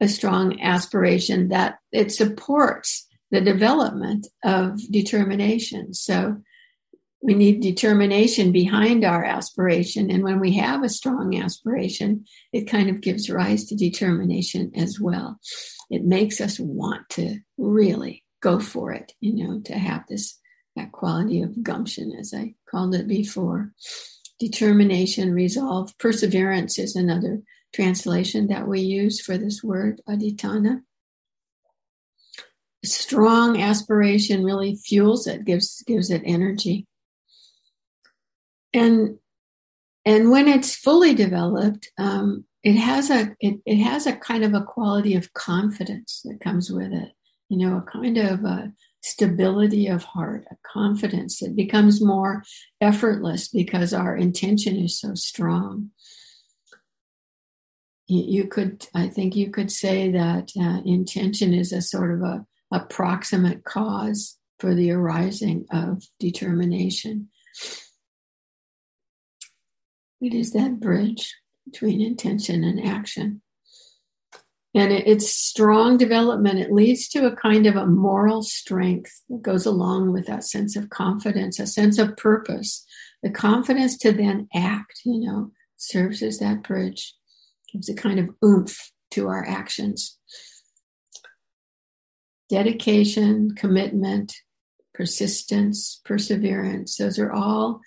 a 0.00 0.08
strong 0.08 0.60
aspiration, 0.60 1.48
that 1.48 1.78
it 1.92 2.12
supports 2.12 3.06
the 3.30 3.40
development 3.40 4.26
of 4.44 4.80
determination. 4.90 5.94
So 5.94 6.36
we 7.22 7.34
need 7.34 7.60
determination 7.60 8.50
behind 8.50 9.04
our 9.04 9.24
aspiration. 9.24 10.10
And 10.10 10.24
when 10.24 10.40
we 10.40 10.52
have 10.56 10.82
a 10.82 10.88
strong 10.88 11.36
aspiration, 11.36 12.26
it 12.52 12.64
kind 12.64 12.90
of 12.90 13.00
gives 13.00 13.30
rise 13.30 13.64
to 13.66 13.76
determination 13.76 14.72
as 14.74 14.98
well. 15.00 15.38
It 15.88 16.04
makes 16.04 16.40
us 16.40 16.58
want 16.58 17.08
to 17.10 17.38
really 17.56 18.24
go 18.42 18.58
for 18.58 18.92
it, 18.92 19.12
you 19.20 19.34
know, 19.34 19.60
to 19.60 19.74
have 19.74 20.04
this 20.08 20.38
that 20.74 20.90
quality 20.90 21.42
of 21.42 21.62
gumption, 21.62 22.12
as 22.18 22.32
I 22.34 22.54
called 22.68 22.94
it 22.94 23.06
before. 23.06 23.72
Determination, 24.40 25.32
resolve, 25.32 25.96
perseverance 25.98 26.78
is 26.78 26.96
another 26.96 27.42
translation 27.72 28.48
that 28.48 28.66
we 28.66 28.80
use 28.80 29.20
for 29.20 29.38
this 29.38 29.62
word, 29.62 30.00
adhitthana. 30.08 30.82
Strong 32.84 33.60
aspiration 33.60 34.44
really 34.44 34.74
fuels 34.74 35.26
it, 35.26 35.44
gives 35.44 35.82
gives 35.82 36.10
it 36.10 36.22
energy. 36.24 36.86
And 38.74 39.18
and 40.04 40.30
when 40.30 40.48
it's 40.48 40.74
fully 40.74 41.14
developed, 41.14 41.90
um, 41.98 42.44
it 42.62 42.74
has 42.74 43.10
a 43.10 43.34
it, 43.40 43.60
it 43.64 43.76
has 43.76 44.06
a 44.06 44.16
kind 44.16 44.44
of 44.44 44.54
a 44.54 44.62
quality 44.62 45.14
of 45.14 45.32
confidence 45.32 46.22
that 46.24 46.40
comes 46.40 46.70
with 46.70 46.92
it. 46.92 47.12
You 47.48 47.58
know, 47.58 47.78
a 47.78 47.82
kind 47.82 48.18
of 48.18 48.44
a 48.44 48.72
stability 49.02 49.88
of 49.88 50.02
heart, 50.04 50.44
a 50.50 50.56
confidence. 50.66 51.42
It 51.42 51.54
becomes 51.54 52.02
more 52.02 52.42
effortless 52.80 53.48
because 53.48 53.92
our 53.92 54.16
intention 54.16 54.76
is 54.76 54.98
so 54.98 55.14
strong 55.14 55.90
you 58.20 58.46
could, 58.46 58.86
I 58.94 59.08
think 59.08 59.36
you 59.36 59.50
could 59.50 59.70
say 59.70 60.10
that 60.12 60.50
uh, 60.58 60.80
intention 60.84 61.54
is 61.54 61.72
a 61.72 61.80
sort 61.80 62.12
of 62.12 62.22
a, 62.22 62.46
a 62.70 62.80
proximate 62.80 63.64
cause 63.64 64.38
for 64.58 64.74
the 64.74 64.90
arising 64.90 65.66
of 65.72 66.02
determination. 66.18 67.28
It 70.20 70.34
is 70.34 70.52
that 70.52 70.80
bridge 70.80 71.34
between 71.64 72.00
intention 72.00 72.64
and 72.64 72.84
action. 72.84 73.42
And 74.74 74.92
it, 74.92 75.06
it's 75.06 75.34
strong 75.34 75.96
development. 75.96 76.60
It 76.60 76.72
leads 76.72 77.08
to 77.10 77.26
a 77.26 77.36
kind 77.36 77.66
of 77.66 77.76
a 77.76 77.86
moral 77.86 78.42
strength 78.42 79.22
that 79.28 79.42
goes 79.42 79.66
along 79.66 80.12
with 80.12 80.26
that 80.26 80.44
sense 80.44 80.76
of 80.76 80.90
confidence, 80.90 81.58
a 81.58 81.66
sense 81.66 81.98
of 81.98 82.16
purpose. 82.16 82.84
The 83.22 83.30
confidence 83.30 83.96
to 83.98 84.12
then 84.12 84.48
act, 84.54 85.00
you 85.04 85.20
know, 85.20 85.50
serves 85.76 86.22
as 86.22 86.38
that 86.38 86.62
bridge 86.62 87.14
gives 87.72 87.88
a 87.88 87.94
kind 87.94 88.18
of 88.18 88.30
oomph 88.44 88.92
to 89.12 89.28
our 89.28 89.46
actions. 89.46 90.18
Dedication, 92.48 93.54
commitment, 93.56 94.34
persistence, 94.94 96.00
perseverance. 96.04 96.96
Those 96.96 97.18
are 97.18 97.32
all 97.32 97.80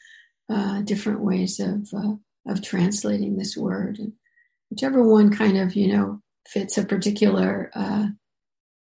uh, 0.49 0.81
different 0.81 1.21
ways 1.21 1.59
of 1.59 1.87
uh, 1.93 2.13
of 2.47 2.61
translating 2.61 3.35
this 3.35 3.57
word, 3.57 3.97
and 3.99 4.13
whichever 4.69 5.03
one 5.03 5.31
kind 5.35 5.57
of 5.57 5.75
you 5.75 5.95
know 5.95 6.21
fits 6.47 6.77
a 6.77 6.85
particular 6.85 7.71
uh, 7.73 8.07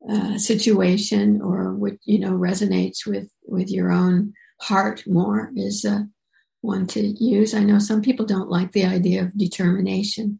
uh 0.10 0.38
situation 0.38 1.41
or 1.41 1.75
what 1.75 1.93
you 2.05 2.17
know 2.20 2.31
resonates 2.31 3.05
with 3.05 3.29
with 3.46 3.70
your 3.70 3.91
own 3.91 4.34
heart 4.62 5.03
more 5.08 5.51
is 5.55 5.86
uh, 5.86 6.01
one 6.62 6.86
to 6.88 7.01
use. 7.01 7.53
I 7.53 7.63
know 7.63 7.79
some 7.79 8.01
people 8.01 8.25
don't 8.25 8.50
like 8.50 8.72
the 8.72 8.86
idea 8.86 9.24
of 9.24 9.38
determination. 9.38 10.39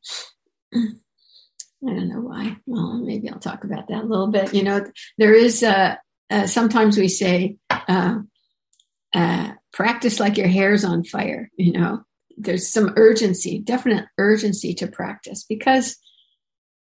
I 0.74 1.94
don't 1.94 2.10
know 2.10 2.22
why. 2.22 2.58
Well, 2.66 2.94
maybe 2.94 3.30
I'll 3.30 3.40
talk 3.40 3.64
about 3.64 3.88
that 3.88 4.04
a 4.04 4.08
little 4.08 4.28
bit. 4.28 4.54
You 4.54 4.64
know, 4.64 4.86
there 5.18 5.34
is 5.34 5.64
uh, 5.64 5.96
uh, 6.30 6.48
sometimes 6.48 6.98
we 6.98 7.08
say 7.08 7.58
uh, 7.70 8.20
uh, 9.14 9.52
practice 9.74 10.20
like 10.20 10.38
your 10.38 10.48
hair's 10.48 10.86
on 10.86 11.04
fire. 11.04 11.50
You 11.58 11.74
know, 11.74 12.04
there's 12.38 12.72
some 12.72 12.94
urgency, 12.96 13.60
definite 13.60 14.06
urgency 14.18 14.74
to 14.76 14.88
practice 14.88 15.44
because 15.48 15.98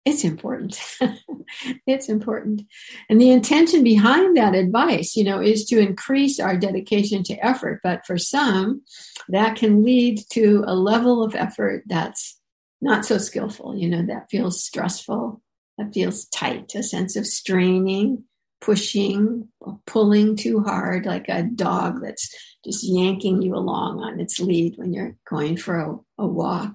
it's 0.05 0.23
important. 0.23 0.81
it's 1.87 2.09
important. 2.09 2.63
And 3.09 3.21
the 3.21 3.31
intention 3.31 3.83
behind 3.83 4.37
that 4.37 4.55
advice, 4.55 5.15
you 5.15 5.23
know, 5.23 5.39
is 5.39 5.65
to 5.65 5.79
increase 5.79 6.39
our 6.39 6.57
dedication 6.57 7.23
to 7.23 7.45
effort. 7.45 7.81
But 7.83 8.05
for 8.05 8.17
some, 8.17 8.81
that 9.27 9.55
can 9.55 9.83
lead 9.83 10.21
to 10.31 10.63
a 10.65 10.75
level 10.75 11.23
of 11.23 11.35
effort 11.35 11.83
that's 11.85 12.38
not 12.81 13.05
so 13.05 13.17
skillful, 13.17 13.75
you 13.75 13.89
know, 13.89 14.05
that 14.05 14.29
feels 14.29 14.63
stressful, 14.63 15.41
that 15.77 15.93
feels 15.93 16.25
tight, 16.27 16.73
a 16.75 16.83
sense 16.83 17.15
of 17.15 17.27
straining, 17.27 18.23
pushing, 18.61 19.47
pulling 19.85 20.35
too 20.35 20.61
hard, 20.61 21.05
like 21.05 21.27
a 21.29 21.43
dog 21.43 22.01
that's 22.01 22.33
just 22.63 22.83
yanking 22.83 23.41
you 23.41 23.55
along 23.55 24.01
on 24.01 24.19
its 24.19 24.39
lead 24.39 24.75
when 24.77 24.93
you're 24.93 25.15
going 25.29 25.57
for 25.57 25.79
a, 25.79 26.23
a 26.23 26.27
walk. 26.27 26.73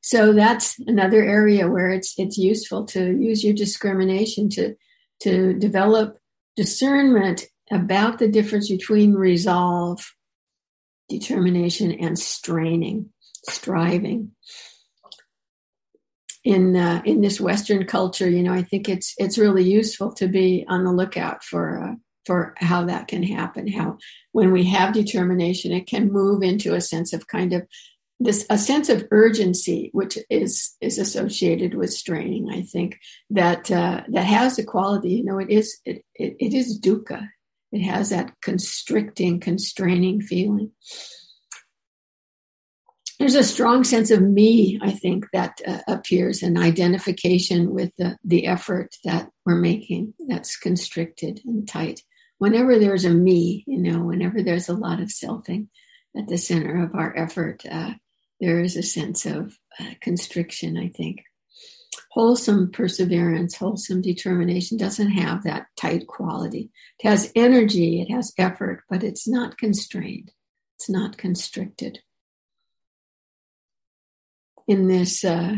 So 0.00 0.34
that's 0.34 0.78
another 0.80 1.22
area 1.22 1.68
where 1.68 1.90
it's 1.90 2.12
it's 2.18 2.36
useful 2.36 2.84
to 2.88 3.00
use 3.00 3.42
your 3.42 3.54
discrimination 3.54 4.50
to 4.50 4.74
to 5.20 5.54
develop 5.54 6.18
discernment 6.56 7.46
about 7.70 8.18
the 8.18 8.28
difference 8.28 8.68
between 8.68 9.14
resolve, 9.14 10.14
determination, 11.08 11.92
and 11.92 12.18
straining 12.18 13.13
striving 13.48 14.32
in 16.44 16.76
uh, 16.76 17.02
in 17.04 17.20
this 17.20 17.40
Western 17.40 17.86
culture. 17.86 18.28
You 18.28 18.42
know, 18.42 18.52
I 18.52 18.62
think 18.62 18.88
it's 18.88 19.14
it's 19.18 19.38
really 19.38 19.64
useful 19.64 20.12
to 20.14 20.28
be 20.28 20.64
on 20.68 20.84
the 20.84 20.92
lookout 20.92 21.42
for 21.42 21.82
uh, 21.82 21.94
for 22.26 22.54
how 22.58 22.84
that 22.84 23.08
can 23.08 23.22
happen. 23.22 23.66
How 23.68 23.98
when 24.32 24.52
we 24.52 24.64
have 24.64 24.92
determination, 24.92 25.72
it 25.72 25.86
can 25.86 26.12
move 26.12 26.42
into 26.42 26.74
a 26.74 26.80
sense 26.80 27.12
of 27.12 27.26
kind 27.26 27.52
of 27.52 27.66
this 28.20 28.46
a 28.50 28.58
sense 28.58 28.88
of 28.88 29.08
urgency, 29.10 29.90
which 29.92 30.18
is 30.30 30.76
is 30.80 30.98
associated 30.98 31.74
with 31.74 31.92
straining. 31.92 32.50
I 32.50 32.62
think 32.62 32.98
that 33.30 33.70
uh, 33.70 34.02
that 34.08 34.26
has 34.26 34.58
a 34.58 34.64
quality. 34.64 35.10
You 35.10 35.24
know, 35.24 35.38
it 35.38 35.50
is 35.50 35.80
it, 35.84 36.04
it, 36.14 36.36
it 36.38 36.54
is 36.54 36.78
dukkha. 36.78 37.28
It 37.72 37.82
has 37.82 38.10
that 38.10 38.32
constricting, 38.40 39.40
constraining 39.40 40.20
feeling 40.20 40.70
there's 43.18 43.34
a 43.36 43.44
strong 43.44 43.84
sense 43.84 44.10
of 44.10 44.22
me, 44.22 44.78
I 44.82 44.90
think, 44.90 45.26
that 45.32 45.60
uh, 45.66 45.78
appears 45.86 46.42
an 46.42 46.58
identification 46.58 47.72
with 47.72 47.92
the, 47.96 48.18
the 48.24 48.46
effort 48.46 48.96
that 49.04 49.30
we're 49.46 49.54
making 49.54 50.14
that's 50.28 50.56
constricted 50.56 51.40
and 51.44 51.66
tight. 51.66 52.00
Whenever 52.38 52.78
there's 52.78 53.04
a 53.04 53.10
me, 53.10 53.64
you 53.66 53.78
know, 53.78 54.00
whenever 54.00 54.42
there's 54.42 54.68
a 54.68 54.74
lot 54.74 55.00
of 55.00 55.08
selfing 55.08 55.68
at 56.16 56.26
the 56.28 56.38
center 56.38 56.82
of 56.82 56.94
our 56.94 57.16
effort, 57.16 57.62
uh, 57.70 57.94
there 58.40 58.60
is 58.60 58.76
a 58.76 58.82
sense 58.82 59.26
of 59.26 59.56
uh, 59.78 59.90
constriction, 60.00 60.76
I 60.76 60.88
think. 60.88 61.22
Wholesome 62.10 62.72
perseverance, 62.72 63.56
wholesome 63.56 64.02
determination 64.02 64.76
doesn't 64.76 65.10
have 65.10 65.44
that 65.44 65.66
tight 65.76 66.06
quality. 66.08 66.70
It 66.98 67.08
has 67.08 67.32
energy, 67.36 68.00
it 68.00 68.12
has 68.12 68.32
effort, 68.38 68.82
but 68.90 69.04
it's 69.04 69.28
not 69.28 69.56
constrained, 69.56 70.32
it's 70.76 70.90
not 70.90 71.16
constricted 71.16 72.00
in 74.66 74.88
this 74.88 75.24
uh, 75.24 75.56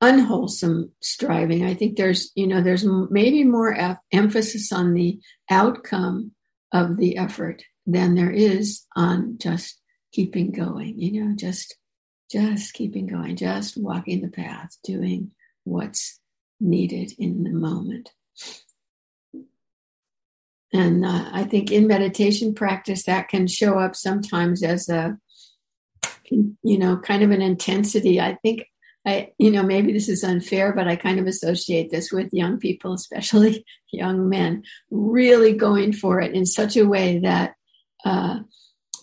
unwholesome 0.00 0.92
striving. 1.00 1.64
I 1.64 1.74
think 1.74 1.96
there's, 1.96 2.30
you 2.34 2.46
know, 2.46 2.62
there's 2.62 2.84
maybe 2.84 3.44
more 3.44 3.74
f- 3.74 3.98
emphasis 4.12 4.72
on 4.72 4.94
the 4.94 5.20
outcome 5.50 6.32
of 6.72 6.96
the 6.96 7.16
effort 7.16 7.62
than 7.86 8.14
there 8.14 8.30
is 8.30 8.86
on 8.96 9.36
just 9.38 9.80
keeping 10.12 10.52
going, 10.52 10.98
you 10.98 11.22
know, 11.22 11.34
just 11.36 11.76
just 12.30 12.74
keeping 12.74 13.06
going, 13.06 13.34
just 13.34 13.76
walking 13.76 14.20
the 14.22 14.28
path, 14.28 14.76
doing 14.84 15.32
what's 15.64 16.20
needed 16.60 17.12
in 17.18 17.42
the 17.42 17.50
moment. 17.50 18.10
And 20.72 21.04
uh, 21.04 21.30
I 21.32 21.44
think 21.44 21.72
in 21.72 21.88
meditation 21.88 22.54
practice, 22.54 23.04
that 23.04 23.28
can 23.28 23.48
show 23.48 23.78
up 23.78 23.96
sometimes 23.96 24.62
as 24.62 24.88
a 24.88 25.18
you 26.30 26.78
know, 26.78 26.96
kind 26.98 27.22
of 27.22 27.30
an 27.30 27.42
intensity. 27.42 28.20
I 28.20 28.36
think 28.42 28.64
I, 29.06 29.32
you 29.38 29.50
know, 29.50 29.62
maybe 29.62 29.92
this 29.92 30.08
is 30.08 30.22
unfair, 30.22 30.72
but 30.74 30.86
I 30.86 30.96
kind 30.96 31.18
of 31.18 31.26
associate 31.26 31.90
this 31.90 32.12
with 32.12 32.32
young 32.32 32.58
people, 32.58 32.92
especially 32.92 33.64
young 33.92 34.28
men, 34.28 34.62
really 34.90 35.54
going 35.54 35.92
for 35.92 36.20
it 36.20 36.34
in 36.34 36.44
such 36.44 36.76
a 36.76 36.86
way 36.86 37.18
that 37.20 37.54
uh, 38.04 38.40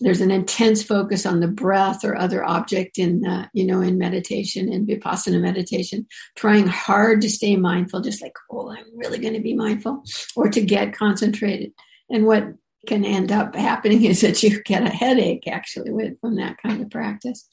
there's 0.00 0.20
an 0.20 0.30
intense 0.30 0.84
focus 0.84 1.26
on 1.26 1.40
the 1.40 1.48
breath 1.48 2.04
or 2.04 2.16
other 2.16 2.44
object 2.44 2.98
in, 2.98 3.26
uh, 3.26 3.48
you 3.52 3.66
know, 3.66 3.80
in 3.80 3.98
meditation, 3.98 4.72
in 4.72 4.86
vipassana 4.86 5.40
meditation, 5.40 6.06
trying 6.36 6.68
hard 6.68 7.20
to 7.22 7.30
stay 7.30 7.56
mindful, 7.56 8.00
just 8.00 8.22
like, 8.22 8.34
oh, 8.52 8.70
I'm 8.70 8.96
really 8.96 9.18
going 9.18 9.34
to 9.34 9.40
be 9.40 9.54
mindful, 9.54 10.04
or 10.36 10.48
to 10.48 10.60
get 10.60 10.96
concentrated. 10.96 11.72
And 12.08 12.24
what 12.24 12.44
can 12.86 13.04
end 13.04 13.32
up 13.32 13.54
happening 13.54 14.04
is 14.04 14.20
that 14.20 14.42
you 14.42 14.62
get 14.62 14.86
a 14.86 14.90
headache 14.90 15.46
actually 15.48 15.90
with 15.90 16.20
from 16.20 16.36
that 16.36 16.58
kind 16.62 16.82
of 16.82 16.90
practice. 16.90 17.48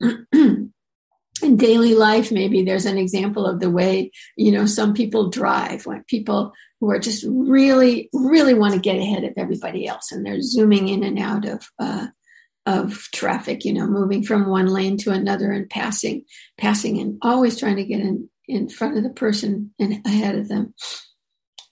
in 1.42 1.56
daily 1.56 1.94
life, 1.94 2.32
maybe 2.32 2.62
there's 2.62 2.86
an 2.86 2.98
example 2.98 3.46
of 3.46 3.60
the 3.60 3.70
way, 3.70 4.10
you 4.36 4.52
know, 4.52 4.66
some 4.66 4.94
people 4.94 5.30
drive, 5.30 5.86
like 5.86 6.06
people 6.06 6.52
who 6.80 6.90
are 6.90 6.98
just 6.98 7.24
really, 7.28 8.08
really 8.12 8.54
want 8.54 8.74
to 8.74 8.80
get 8.80 8.98
ahead 8.98 9.24
of 9.24 9.32
everybody 9.36 9.86
else 9.86 10.12
and 10.12 10.24
they're 10.24 10.42
zooming 10.42 10.88
in 10.88 11.02
and 11.02 11.18
out 11.18 11.44
of, 11.44 11.66
uh, 11.78 12.06
of 12.64 12.94
traffic, 13.14 13.64
you 13.64 13.72
know, 13.72 13.86
moving 13.86 14.22
from 14.22 14.48
one 14.48 14.66
lane 14.66 14.96
to 14.98 15.12
another 15.12 15.52
and 15.52 15.70
passing, 15.70 16.24
passing 16.58 16.98
and 16.98 17.18
always 17.22 17.58
trying 17.58 17.76
to 17.76 17.84
get 17.84 18.00
in, 18.00 18.28
in 18.48 18.68
front 18.68 18.96
of 18.96 19.02
the 19.02 19.10
person 19.10 19.72
and 19.78 20.04
ahead 20.06 20.36
of 20.36 20.48
them. 20.48 20.74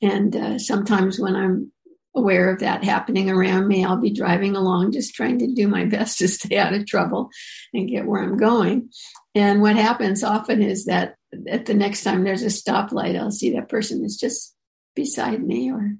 And 0.02 0.36
uh, 0.36 0.58
sometimes 0.58 1.18
when 1.18 1.34
I'm 1.34 1.72
aware 2.14 2.50
of 2.50 2.61
that 2.61 2.85
happening 2.85 3.29
around 3.29 3.66
me. 3.66 3.85
I'll 3.85 4.00
be 4.00 4.11
driving 4.11 4.57
along 4.57 4.92
just 4.92 5.14
trying 5.14 5.38
to 5.40 5.53
do 5.53 5.68
my 5.68 5.85
best 5.96 6.18
to 6.18 6.29
stay 6.29 6.57
out 6.57 6.74
of 6.74 6.87
trouble 6.87 7.31
and 7.72 7.88
get 7.88 8.07
where 8.07 8.22
I'm 8.22 8.37
going. 8.37 8.90
And 9.35 9.61
what 9.61 9.77
happens 9.77 10.22
often 10.22 10.62
is 10.62 10.85
that 10.85 11.16
at 11.48 11.66
the 11.66 11.74
next 11.74 12.05
time 12.05 12.22
there's 12.22 12.42
a 12.42 12.46
stoplight, 12.46 13.18
I'll 13.18 13.31
see 13.31 13.50
that 13.50 13.68
person 13.68 14.05
is 14.05 14.16
just 14.16 14.55
beside 14.94 15.42
me 15.42 15.72
or 15.72 15.96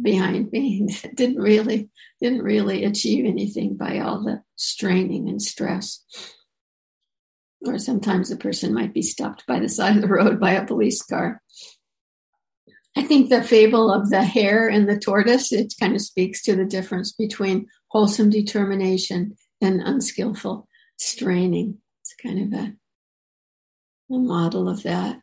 behind 0.00 0.50
me. 0.50 0.88
didn't 1.14 1.40
really 1.40 1.90
didn't 2.20 2.42
really 2.42 2.84
achieve 2.84 3.24
anything 3.24 3.76
by 3.76 4.00
all 4.00 4.22
the 4.22 4.42
straining 4.56 5.28
and 5.28 5.40
stress. 5.40 6.04
Or 7.64 7.78
sometimes 7.78 8.32
a 8.32 8.36
person 8.36 8.74
might 8.74 8.92
be 8.92 9.02
stopped 9.02 9.46
by 9.46 9.60
the 9.60 9.68
side 9.68 9.94
of 9.94 10.02
the 10.02 10.08
road 10.08 10.40
by 10.40 10.52
a 10.52 10.66
police 10.66 11.02
car. 11.02 11.40
I 12.96 13.02
think 13.02 13.30
the 13.30 13.42
fable 13.42 13.90
of 13.90 14.10
the 14.10 14.22
hare 14.22 14.68
and 14.68 14.88
the 14.88 14.98
tortoise, 14.98 15.52
it 15.52 15.74
kind 15.80 15.94
of 15.94 16.02
speaks 16.02 16.42
to 16.42 16.54
the 16.54 16.64
difference 16.64 17.12
between 17.12 17.66
wholesome 17.88 18.30
determination 18.30 19.36
and 19.60 19.80
unskillful 19.80 20.68
straining. 20.98 21.78
It's 22.02 22.14
kind 22.22 22.52
of 22.52 22.60
a, 22.60 22.72
a 24.14 24.18
model 24.18 24.68
of 24.68 24.82
that. 24.82 25.20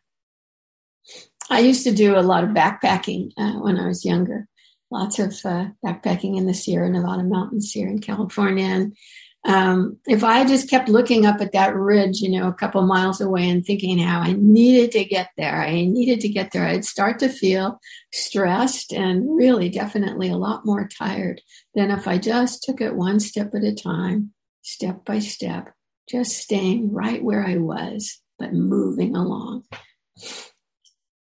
I 1.48 1.60
used 1.60 1.84
to 1.84 1.92
do 1.92 2.16
a 2.16 2.22
lot 2.22 2.44
of 2.44 2.50
backpacking 2.50 3.32
uh, 3.36 3.60
when 3.60 3.78
I 3.78 3.86
was 3.86 4.04
younger, 4.04 4.46
lots 4.90 5.18
of 5.18 5.34
uh, 5.44 5.66
backpacking 5.84 6.36
in 6.36 6.46
the 6.46 6.54
Sierra 6.54 6.88
Nevada 6.88 7.24
mountains 7.24 7.72
here 7.72 7.88
in 7.88 8.00
California. 8.00 8.66
And 8.66 8.96
um, 9.44 9.96
if 10.06 10.22
I 10.22 10.44
just 10.44 10.68
kept 10.68 10.90
looking 10.90 11.24
up 11.24 11.40
at 11.40 11.52
that 11.52 11.74
ridge, 11.74 12.20
you 12.20 12.30
know, 12.30 12.48
a 12.48 12.52
couple 12.54 12.82
miles 12.82 13.22
away 13.22 13.48
and 13.48 13.64
thinking 13.64 13.98
how 13.98 14.20
I 14.20 14.34
needed 14.34 14.92
to 14.92 15.04
get 15.04 15.30
there, 15.36 15.62
I 15.62 15.86
needed 15.86 16.20
to 16.20 16.28
get 16.28 16.52
there, 16.52 16.66
I'd 16.66 16.84
start 16.84 17.18
to 17.20 17.28
feel 17.30 17.80
stressed 18.12 18.92
and 18.92 19.36
really 19.36 19.70
definitely 19.70 20.28
a 20.28 20.36
lot 20.36 20.66
more 20.66 20.86
tired 20.86 21.40
than 21.74 21.90
if 21.90 22.06
I 22.06 22.18
just 22.18 22.62
took 22.62 22.82
it 22.82 22.94
one 22.94 23.18
step 23.18 23.54
at 23.54 23.64
a 23.64 23.74
time, 23.74 24.32
step 24.60 25.06
by 25.06 25.20
step, 25.20 25.72
just 26.08 26.36
staying 26.36 26.92
right 26.92 27.24
where 27.24 27.46
I 27.46 27.56
was, 27.56 28.20
but 28.38 28.52
moving 28.52 29.16
along. 29.16 29.64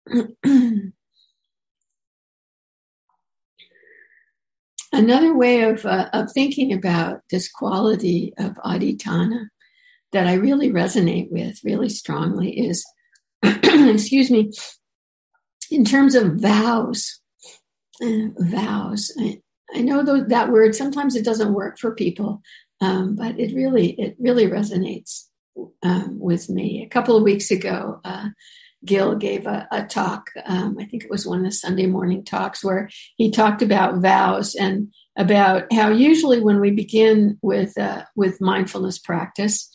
another 4.92 5.37
way 5.37 5.62
of, 5.62 5.85
uh, 5.85 6.09
of 6.12 6.31
thinking 6.33 6.72
about 6.72 7.20
this 7.31 7.50
quality 7.50 8.33
of 8.38 8.52
adhitthana 8.64 9.46
that 10.12 10.26
I 10.26 10.35
really 10.35 10.70
resonate 10.70 11.31
with 11.31 11.59
really 11.64 11.88
strongly 11.88 12.50
is, 12.59 12.85
excuse 13.42 14.31
me, 14.31 14.52
in 15.70 15.85
terms 15.85 16.14
of 16.14 16.37
vows. 16.37 17.20
Uh, 18.02 18.28
vows. 18.38 19.12
I, 19.18 19.40
I 19.74 19.81
know 19.81 20.05
th- 20.05 20.28
that 20.28 20.50
word 20.50 20.74
sometimes 20.74 21.16
it 21.16 21.24
doesn't 21.24 21.55
work 21.55 21.78
for 21.78 21.94
people, 21.94 22.42
um, 22.81 23.14
but 23.16 23.38
it 23.38 23.55
really 23.55 23.92
it 23.92 24.16
really 24.18 24.46
resonates 24.46 25.28
um, 25.83 26.18
with 26.18 26.48
me. 26.48 26.83
A 26.83 26.88
couple 26.88 27.16
of 27.16 27.22
weeks 27.22 27.50
ago, 27.50 28.00
uh, 28.05 28.28
Gil 28.85 29.14
gave 29.16 29.47
a, 29.47 29.68
a 29.71 29.85
talk. 29.85 30.31
Um, 30.45 30.77
I 30.81 30.85
think 30.85 31.05
it 31.05 31.11
was 31.11 31.27
one 31.27 31.38
of 31.38 31.45
the 31.45 31.53
Sunday 31.53 31.87
morning 31.87 32.25
talks 32.25 32.64
where 32.64 32.88
he 33.16 33.31
talked 33.31 33.62
about 33.62 34.01
vows 34.03 34.55
and 34.55 34.92
about 35.16 35.73
how 35.73 35.90
usually 35.90 36.40
when 36.40 36.61
we 36.61 36.71
begin 36.71 37.38
with 37.42 37.77
uh, 37.79 38.05
with 38.16 38.40
mindfulness 38.40 38.99
practice, 38.99 39.71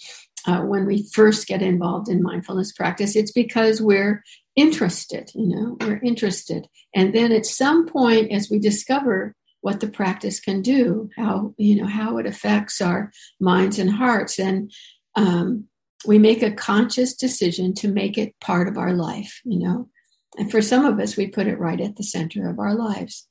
uh, 0.46 0.62
when 0.62 0.86
we 0.86 1.08
first 1.14 1.48
get 1.48 1.62
involved 1.62 2.10
in 2.10 2.24
mindfulness 2.24 2.72
practice, 2.72 3.16
it's 3.16 3.32
because 3.32 3.82
we're 3.82 4.24
interested. 4.56 5.32
You 5.36 5.48
know, 5.48 5.78
we're 5.80 6.00
interested, 6.04 6.68
and 6.94 7.14
then 7.14 7.32
at 7.32 7.46
some 7.46 7.88
point, 7.88 8.32
as 8.32 8.50
we 8.50 8.60
discover 8.60 9.36
what 9.62 9.80
the 9.80 9.88
practice 9.88 10.40
can 10.40 10.62
do, 10.62 11.10
how 11.16 11.54
you 11.58 11.76
know 11.76 11.88
how 11.88 12.18
it 12.18 12.26
affects 12.26 12.82
our 12.82 13.12
minds 13.40 13.80
and 13.80 13.92
hearts, 13.92 14.40
and 14.40 14.72
um, 15.16 15.66
we 16.06 16.20
make 16.20 16.44
a 16.44 16.52
conscious 16.52 17.16
decision 17.16 17.74
to 17.76 17.88
make 17.88 18.18
it 18.18 18.40
part 18.40 18.68
of 18.68 18.78
our 18.78 18.94
life, 18.94 19.42
you 19.44 19.60
know. 19.60 19.90
And 20.38 20.52
for 20.52 20.62
some 20.62 20.86
of 20.86 21.00
us, 21.00 21.18
we 21.18 21.28
put 21.28 21.48
it 21.48 21.60
right 21.60 21.80
at 21.82 21.96
the 21.96 22.04
center 22.04 22.50
of 22.50 22.60
our 22.60 22.76
lives. 22.76 23.28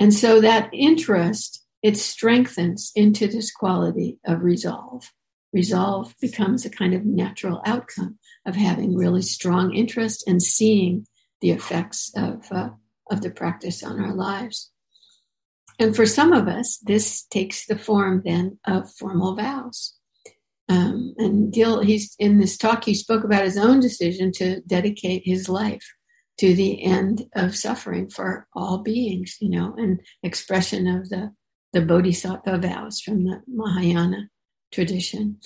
And 0.00 0.14
so 0.14 0.40
that 0.40 0.70
interest, 0.72 1.64
it 1.82 1.96
strengthens 1.96 2.92
into 2.94 3.26
this 3.26 3.52
quality 3.52 4.18
of 4.24 4.42
resolve. 4.42 5.12
Resolve 5.52 6.14
becomes 6.20 6.64
a 6.64 6.70
kind 6.70 6.94
of 6.94 7.04
natural 7.04 7.60
outcome 7.64 8.18
of 8.46 8.54
having 8.54 8.96
really 8.96 9.22
strong 9.22 9.74
interest 9.74 10.24
and 10.26 10.42
seeing 10.42 11.06
the 11.40 11.50
effects 11.50 12.12
of, 12.16 12.50
uh, 12.50 12.70
of 13.10 13.20
the 13.20 13.30
practice 13.30 13.82
on 13.82 14.00
our 14.00 14.14
lives. 14.14 14.70
And 15.78 15.94
for 15.94 16.06
some 16.06 16.32
of 16.32 16.48
us, 16.48 16.78
this 16.78 17.24
takes 17.24 17.66
the 17.66 17.78
form 17.78 18.22
then 18.24 18.58
of 18.66 18.90
formal 18.92 19.36
vows. 19.36 19.97
Um, 20.68 21.14
and 21.16 21.52
Gil, 21.52 21.80
he's 21.80 22.14
in 22.18 22.38
this 22.38 22.56
talk, 22.58 22.84
he 22.84 22.94
spoke 22.94 23.24
about 23.24 23.44
his 23.44 23.56
own 23.56 23.80
decision 23.80 24.32
to 24.32 24.60
dedicate 24.62 25.22
his 25.24 25.48
life 25.48 25.94
to 26.38 26.54
the 26.54 26.82
end 26.84 27.26
of 27.34 27.56
suffering 27.56 28.08
for 28.08 28.46
all 28.54 28.78
beings, 28.78 29.36
you 29.40 29.50
know, 29.50 29.74
an 29.76 29.98
expression 30.22 30.86
of 30.86 31.08
the, 31.08 31.32
the 31.72 31.80
bodhisattva 31.80 32.58
vows 32.58 33.00
from 33.00 33.24
the 33.24 33.40
Mahayana 33.48 34.28
tradition. 34.72 35.38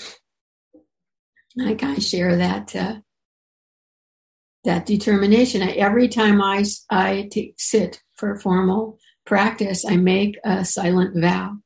Like 1.57 1.83
I 1.83 1.97
share 1.97 2.37
that 2.37 2.75
uh, 2.75 2.97
that 4.65 4.87
determination. 4.87 5.63
I, 5.63 5.73
every 5.73 6.09
time 6.09 6.41
I 6.41 6.65
I 6.91 7.29
t- 7.31 7.55
sit 7.59 8.01
for 8.15 8.39
formal 8.39 8.99
practice, 9.27 9.85
I 9.85 9.97
make 9.97 10.39
a 10.45 10.65
silent 10.65 11.21
vow. 11.21 11.57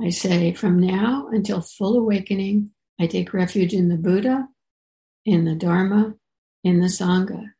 I 0.00 0.10
say, 0.10 0.52
from 0.52 0.80
now 0.80 1.28
until 1.30 1.60
full 1.60 1.98
awakening, 1.98 2.70
I 3.00 3.06
take 3.06 3.34
refuge 3.34 3.74
in 3.74 3.88
the 3.88 3.96
Buddha, 3.96 4.48
in 5.24 5.44
the 5.44 5.54
Dharma, 5.54 6.14
in 6.62 6.80
the 6.80 6.86
Sangha. 6.86 7.50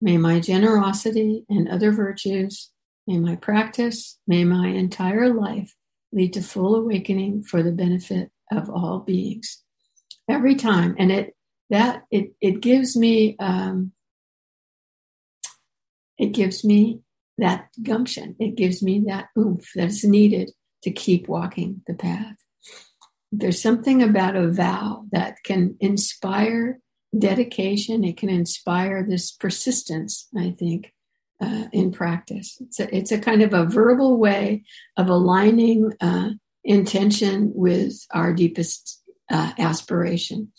May 0.00 0.18
my 0.18 0.40
generosity 0.40 1.44
and 1.48 1.68
other 1.68 1.90
virtues, 1.90 2.70
may 3.06 3.18
my 3.18 3.36
practice, 3.36 4.18
may 4.26 4.44
my 4.44 4.68
entire 4.68 5.32
life 5.32 5.74
lead 6.12 6.32
to 6.34 6.42
full 6.42 6.76
awakening 6.76 7.42
for 7.42 7.62
the 7.62 7.72
benefit 7.72 8.30
of 8.52 8.70
all 8.70 9.00
beings. 9.00 9.62
Every 10.28 10.54
time, 10.54 10.94
and 10.98 11.10
it 11.10 11.34
that 11.70 12.04
it 12.10 12.34
it 12.40 12.60
gives 12.60 12.96
me 12.96 13.36
um, 13.38 13.92
it 16.18 16.32
gives 16.32 16.64
me 16.64 17.00
that 17.38 17.68
gumption. 17.82 18.36
It 18.38 18.54
gives 18.54 18.82
me 18.82 19.04
that 19.06 19.28
oomph 19.36 19.68
that's 19.74 20.04
needed 20.04 20.52
to 20.82 20.90
keep 20.90 21.28
walking 21.28 21.82
the 21.86 21.94
path 21.94 22.36
there's 23.38 23.60
something 23.60 24.02
about 24.02 24.36
a 24.36 24.50
vow 24.50 25.04
that 25.12 25.42
can 25.44 25.76
inspire 25.80 26.78
dedication. 27.16 28.04
It 28.04 28.16
can 28.16 28.28
inspire 28.28 29.04
this 29.08 29.32
persistence, 29.32 30.28
I 30.36 30.50
think, 30.50 30.92
uh, 31.40 31.64
in 31.72 31.92
practice. 31.92 32.56
It's 32.60 32.80
a, 32.80 32.96
it's 32.96 33.12
a 33.12 33.18
kind 33.18 33.42
of 33.42 33.52
a 33.52 33.66
verbal 33.66 34.18
way 34.18 34.64
of 34.96 35.08
aligning 35.08 35.92
uh, 36.00 36.30
intention 36.64 37.52
with 37.54 37.94
our 38.12 38.32
deepest 38.32 39.02
uh, 39.30 39.52
aspiration. 39.58 40.52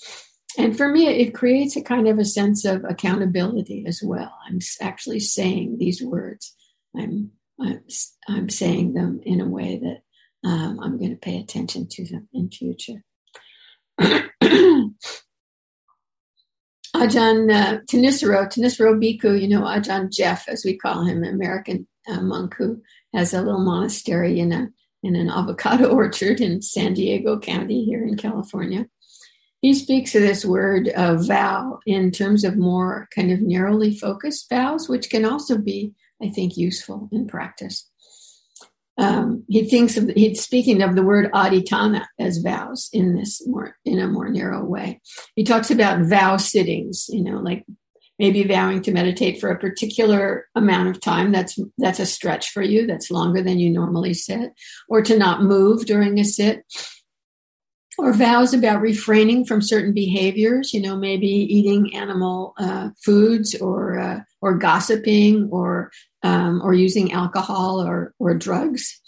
And 0.58 0.78
for 0.78 0.88
me, 0.88 1.08
it 1.08 1.34
creates 1.34 1.76
a 1.76 1.82
kind 1.82 2.08
of 2.08 2.18
a 2.18 2.26
sense 2.26 2.66
of 2.66 2.86
accountability 2.86 3.86
as 3.88 4.02
well. 4.04 4.34
I'm 4.48 4.60
actually 4.82 5.20
saying 5.20 5.78
these 5.78 6.02
words. 6.02 6.56
I'm, 6.96 7.32
I'm, 7.60 7.84
I'm 8.28 8.50
saying 8.50 8.94
them 8.94 9.20
in 9.24 9.42
a 9.42 9.50
way 9.50 9.80
that 9.80 10.02
um, 10.46 10.80
I'm 10.80 10.98
going 10.98 11.10
to 11.10 11.18
pay 11.18 11.40
attention 11.40 11.88
to 11.90 12.06
them 12.06 12.30
in 12.32 12.50
future. 12.52 13.04
Ajahn 16.96 17.52
uh, 17.52 17.80
Thanissaro, 17.92 18.48
Thanissaro 18.48 18.94
Bhikkhu, 18.96 19.42
you 19.42 19.48
know, 19.48 19.64
Ajahn 19.64 20.12
Geoff, 20.12 20.48
as 20.48 20.64
we 20.64 20.78
call 20.78 21.04
him, 21.04 21.24
American 21.24 21.88
uh, 22.08 22.22
monk 22.22 22.56
who 22.58 22.82
has 23.14 23.34
a 23.34 23.42
little 23.42 23.60
monastery 23.60 24.40
in 24.40 24.52
a 24.52 24.70
in 25.04 25.16
an 25.16 25.30
avocado 25.30 25.90
orchard 25.96 26.40
in 26.42 26.62
San 26.62 26.94
Diego 26.94 27.40
County 27.40 27.84
here 27.84 28.04
in 28.04 28.16
California. 28.16 28.88
He 29.62 29.74
speaks 29.74 30.14
of 30.14 30.22
this 30.22 30.46
word 30.46 30.90
uh, 30.90 31.16
vow 31.16 31.80
in 31.88 32.12
terms 32.12 32.44
of 32.44 32.56
more 32.56 33.08
kind 33.14 33.32
of 33.32 33.42
narrowly 33.42 33.98
focused 33.98 34.48
vows, 34.50 34.88
which 34.88 35.10
can 35.10 35.26
also 35.26 35.58
be, 35.58 35.94
I 36.22 36.30
think, 36.30 36.56
useful 36.56 37.10
in 37.12 37.28
practice 37.28 37.90
um, 38.98 39.44
he 39.50 39.70
thinks 39.70 39.98
of 39.98 40.10
he's 40.16 40.42
speaking 40.42 40.82
of 40.82 40.96
the 40.96 41.04
word 41.04 41.32
adhitthana 41.34 42.06
as 42.20 42.38
vows 42.38 42.90
in 42.94 43.16
this 43.16 43.46
more 43.46 43.76
in 43.84 44.00
a 44.00 44.08
more 44.08 44.30
narrow 44.30 44.64
way. 44.64 45.02
He 45.36 45.44
talks 45.44 45.70
about 45.70 46.06
vow 46.06 46.38
sittings, 46.38 47.08
you 47.10 47.24
know, 47.24 47.40
like 47.40 47.66
maybe 48.18 48.44
vowing 48.44 48.82
to 48.84 48.94
meditate 48.94 49.42
for 49.42 49.50
a 49.50 49.60
particular 49.60 50.48
amount 50.56 50.90
of 50.90 51.02
time. 51.02 51.32
That's 51.32 51.60
that's 51.78 52.00
a 52.00 52.06
stretch 52.06 52.52
for 52.52 52.62
you. 52.62 52.88
That's 52.88 53.12
longer 53.12 53.42
than 53.42 53.60
you 53.60 53.70
normally 53.70 54.14
sit, 54.14 54.52
or 54.88 55.02
to 55.02 55.18
not 55.18 55.44
move 55.44 55.86
during 55.86 56.20
a 56.20 56.24
sit. 56.24 56.64
Or 57.98 58.12
vows 58.12 58.54
about 58.54 58.82
refraining 58.82 59.46
from 59.46 59.62
certain 59.62 59.94
behaviors, 59.94 60.74
you 60.74 60.82
know, 60.82 60.98
maybe 60.98 61.28
eating 61.28 61.96
animal 61.96 62.54
uh, 62.58 62.90
foods 63.02 63.56
or 63.56 63.98
uh, 63.98 64.20
or 64.42 64.58
gossiping 64.58 65.48
or 65.50 65.92
um, 66.26 66.62
or 66.64 66.74
using 66.74 67.14
alcohol 67.14 67.80
or, 67.82 68.14
or 68.18 68.34
drugs. 68.34 69.00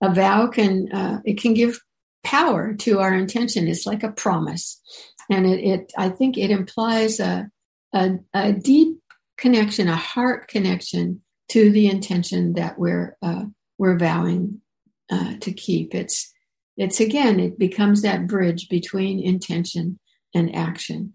A 0.00 0.14
vow 0.14 0.46
can 0.46 0.90
uh, 0.92 1.18
it 1.24 1.40
can 1.40 1.54
give 1.54 1.80
power 2.22 2.74
to 2.74 3.00
our 3.00 3.12
intention. 3.12 3.66
It's 3.66 3.86
like 3.86 4.04
a 4.04 4.12
promise, 4.12 4.80
and 5.28 5.44
it, 5.44 5.60
it 5.64 5.92
I 5.98 6.08
think 6.10 6.38
it 6.38 6.50
implies 6.50 7.18
a, 7.18 7.50
a, 7.92 8.18
a 8.32 8.52
deep 8.52 8.98
connection, 9.36 9.88
a 9.88 9.96
heart 9.96 10.46
connection 10.46 11.22
to 11.48 11.72
the 11.72 11.88
intention 11.88 12.52
that 12.52 12.78
we're 12.78 13.16
uh, 13.20 13.46
we're 13.76 13.98
vowing 13.98 14.60
uh, 15.10 15.34
to 15.40 15.52
keep. 15.52 15.96
It's 15.96 16.32
it's 16.76 17.00
again 17.00 17.40
it 17.40 17.58
becomes 17.58 18.02
that 18.02 18.28
bridge 18.28 18.68
between 18.68 19.20
intention 19.20 19.98
and 20.32 20.54
action. 20.54 21.14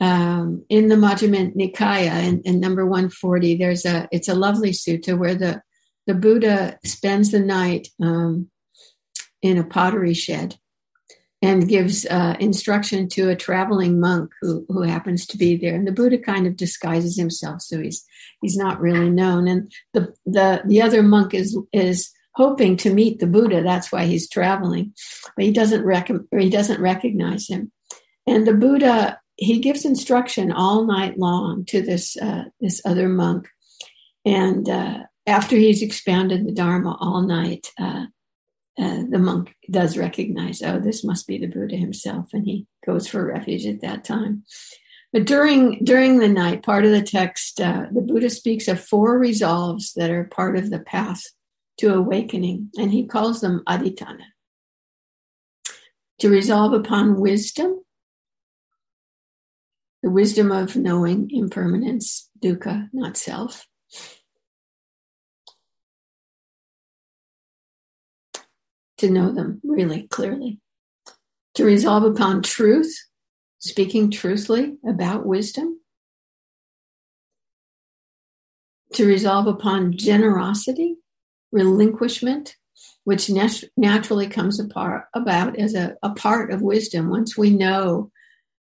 Um, 0.00 0.64
in 0.68 0.88
the 0.88 0.96
Majjhima 0.96 1.54
Nikaya 1.56 2.22
in, 2.22 2.42
in, 2.42 2.60
number 2.60 2.84
140, 2.84 3.56
there's 3.56 3.86
a 3.86 4.08
it's 4.12 4.28
a 4.28 4.34
lovely 4.34 4.72
sutta 4.72 5.16
where 5.16 5.34
the 5.34 5.62
the 6.06 6.14
Buddha 6.14 6.78
spends 6.84 7.30
the 7.30 7.40
night 7.40 7.88
um, 8.02 8.50
in 9.42 9.58
a 9.58 9.64
pottery 9.64 10.14
shed 10.14 10.56
and 11.42 11.68
gives 11.68 12.06
uh, 12.06 12.36
instruction 12.40 13.08
to 13.08 13.30
a 13.30 13.36
traveling 13.36 13.98
monk 13.98 14.30
who 14.42 14.66
who 14.68 14.82
happens 14.82 15.26
to 15.26 15.38
be 15.38 15.56
there. 15.56 15.74
And 15.74 15.86
the 15.86 15.92
Buddha 15.92 16.18
kind 16.18 16.46
of 16.46 16.56
disguises 16.56 17.16
himself, 17.16 17.62
so 17.62 17.80
he's 17.80 18.04
he's 18.42 18.56
not 18.56 18.80
really 18.80 19.10
known. 19.10 19.48
And 19.48 19.72
the 19.94 20.14
the 20.26 20.62
the 20.66 20.82
other 20.82 21.02
monk 21.02 21.32
is 21.32 21.58
is 21.72 22.10
hoping 22.34 22.76
to 22.76 22.92
meet 22.92 23.18
the 23.18 23.26
Buddha. 23.26 23.62
That's 23.62 23.90
why 23.90 24.04
he's 24.04 24.28
traveling, 24.28 24.92
but 25.36 25.46
he 25.46 25.52
doesn't 25.52 25.84
rec- 25.84 26.10
he 26.38 26.50
doesn't 26.50 26.80
recognize 26.82 27.48
him. 27.48 27.72
And 28.26 28.46
the 28.46 28.54
Buddha 28.54 29.18
he 29.36 29.60
gives 29.60 29.84
instruction 29.84 30.50
all 30.50 30.86
night 30.86 31.18
long 31.18 31.64
to 31.66 31.82
this 31.82 32.16
uh, 32.16 32.44
this 32.60 32.80
other 32.84 33.08
monk, 33.08 33.48
and 34.24 34.68
uh, 34.68 34.98
after 35.26 35.56
he's 35.56 35.82
expounded 35.82 36.46
the 36.46 36.52
Dharma 36.52 36.96
all 37.00 37.22
night, 37.22 37.68
uh, 37.78 38.06
uh, 38.78 39.02
the 39.08 39.18
monk 39.18 39.54
does 39.70 39.96
recognize, 39.96 40.62
oh, 40.62 40.78
this 40.78 41.02
must 41.02 41.26
be 41.26 41.38
the 41.38 41.46
Buddha 41.46 41.76
himself, 41.76 42.28
and 42.32 42.44
he 42.44 42.66
goes 42.84 43.08
for 43.08 43.24
refuge 43.26 43.66
at 43.66 43.80
that 43.80 44.04
time. 44.04 44.44
But 45.12 45.24
during 45.24 45.82
during 45.84 46.18
the 46.18 46.28
night, 46.28 46.62
part 46.62 46.84
of 46.84 46.90
the 46.90 47.02
text, 47.02 47.60
uh, 47.60 47.86
the 47.90 48.02
Buddha 48.02 48.28
speaks 48.28 48.68
of 48.68 48.80
four 48.80 49.18
resolves 49.18 49.94
that 49.94 50.10
are 50.10 50.24
part 50.24 50.56
of 50.56 50.70
the 50.70 50.80
path 50.80 51.22
to 51.78 51.94
awakening, 51.94 52.70
and 52.76 52.92
he 52.92 53.06
calls 53.06 53.40
them 53.40 53.62
adhitthana. 53.66 54.24
To 56.20 56.30
resolve 56.30 56.72
upon 56.72 57.20
wisdom, 57.20 57.82
the 60.06 60.12
wisdom 60.12 60.52
of 60.52 60.76
knowing 60.76 61.28
impermanence, 61.32 62.30
dukkha, 62.40 62.88
not 62.92 63.16
self. 63.16 63.66
To 68.98 69.10
know 69.10 69.32
them 69.32 69.60
really 69.64 70.06
clearly. 70.06 70.60
To 71.56 71.64
resolve 71.64 72.04
upon 72.04 72.42
truth, 72.42 72.96
speaking 73.58 74.12
truthfully 74.12 74.76
about 74.88 75.26
wisdom. 75.26 75.80
To 78.92 79.06
resolve 79.08 79.48
upon 79.48 79.96
generosity, 79.96 80.98
relinquishment, 81.50 82.54
which 83.02 83.28
nat- 83.28 83.64
naturally 83.76 84.28
comes 84.28 84.60
apart, 84.60 85.06
about 85.14 85.58
as 85.58 85.74
a, 85.74 85.96
a 86.00 86.10
part 86.10 86.52
of 86.52 86.62
wisdom. 86.62 87.10
Once 87.10 87.36
we 87.36 87.50
know, 87.50 88.12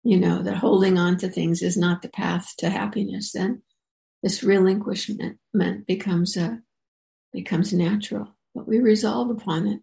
you 0.04 0.20
know, 0.20 0.44
that 0.44 0.58
holding 0.58 0.98
on 0.98 1.18
to 1.18 1.30
things 1.30 1.62
is 1.62 1.78
not 1.78 2.02
the 2.02 2.10
path 2.10 2.54
to 2.58 2.70
happiness, 2.70 3.32
then 3.32 3.62
this 4.22 4.44
relinquishment 4.44 5.40
becomes 5.88 6.38
a 6.38 6.62
becomes 7.32 7.74
natural. 7.74 8.28
But 8.54 8.68
we 8.68 8.80
resolve 8.80 9.30
upon 9.30 9.68
it. 9.68 9.82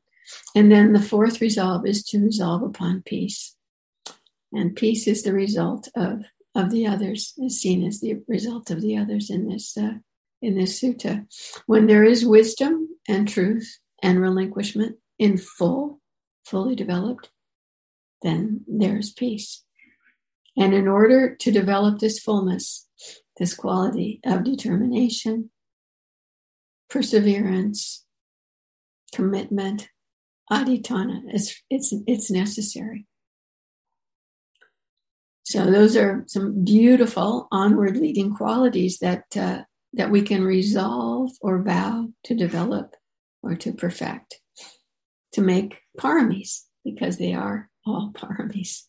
And 0.54 0.70
then 0.70 0.92
the 0.92 1.02
fourth 1.02 1.40
resolve 1.40 1.86
is 1.86 2.04
to 2.04 2.20
resolve 2.20 2.62
upon 2.62 3.02
peace. 3.02 3.56
And 4.52 4.76
peace 4.76 5.06
is 5.08 5.22
the 5.22 5.32
result 5.32 5.88
of, 5.96 6.24
of 6.54 6.70
the 6.70 6.86
others, 6.86 7.34
is 7.38 7.60
seen 7.60 7.84
as 7.84 8.00
the 8.00 8.20
result 8.28 8.70
of 8.70 8.80
the 8.80 8.96
others 8.96 9.30
in 9.30 9.48
this 9.48 9.76
uh, 9.76 9.94
in 10.42 10.56
this 10.56 10.80
sutta. 10.80 11.26
When 11.66 11.86
there 11.86 12.04
is 12.04 12.24
wisdom 12.24 12.88
and 13.08 13.28
truth 13.28 13.78
and 14.02 14.20
relinquishment 14.20 14.96
in 15.18 15.36
full, 15.36 16.00
fully 16.46 16.74
developed, 16.74 17.30
then 18.22 18.64
there 18.66 18.96
is 18.96 19.10
peace. 19.10 19.62
And 20.56 20.74
in 20.74 20.88
order 20.88 21.36
to 21.36 21.50
develop 21.50 21.98
this 21.98 22.18
fullness, 22.18 22.86
this 23.38 23.54
quality 23.54 24.20
of 24.24 24.44
determination, 24.44 25.50
perseverance, 26.88 28.04
commitment, 29.14 29.88
adhitthana, 30.50 31.22
it's, 31.28 31.62
it's, 31.70 31.94
it's 32.06 32.30
necessary. 32.30 33.06
So 35.44 35.70
those 35.70 35.96
are 35.96 36.24
some 36.28 36.64
beautiful 36.64 37.48
onward 37.50 37.96
leading 37.96 38.34
qualities 38.34 38.98
that 38.98 39.24
uh, 39.36 39.62
that 39.94 40.10
we 40.10 40.22
can 40.22 40.44
resolve 40.44 41.32
or 41.40 41.62
vow 41.62 42.08
to 42.24 42.34
develop 42.34 42.94
or 43.42 43.56
to 43.56 43.72
perfect, 43.72 44.40
to 45.32 45.40
make 45.40 45.80
paramis, 45.98 46.60
because 46.84 47.18
they 47.18 47.34
are 47.34 47.68
all 47.86 48.12
paramis. 48.16 48.82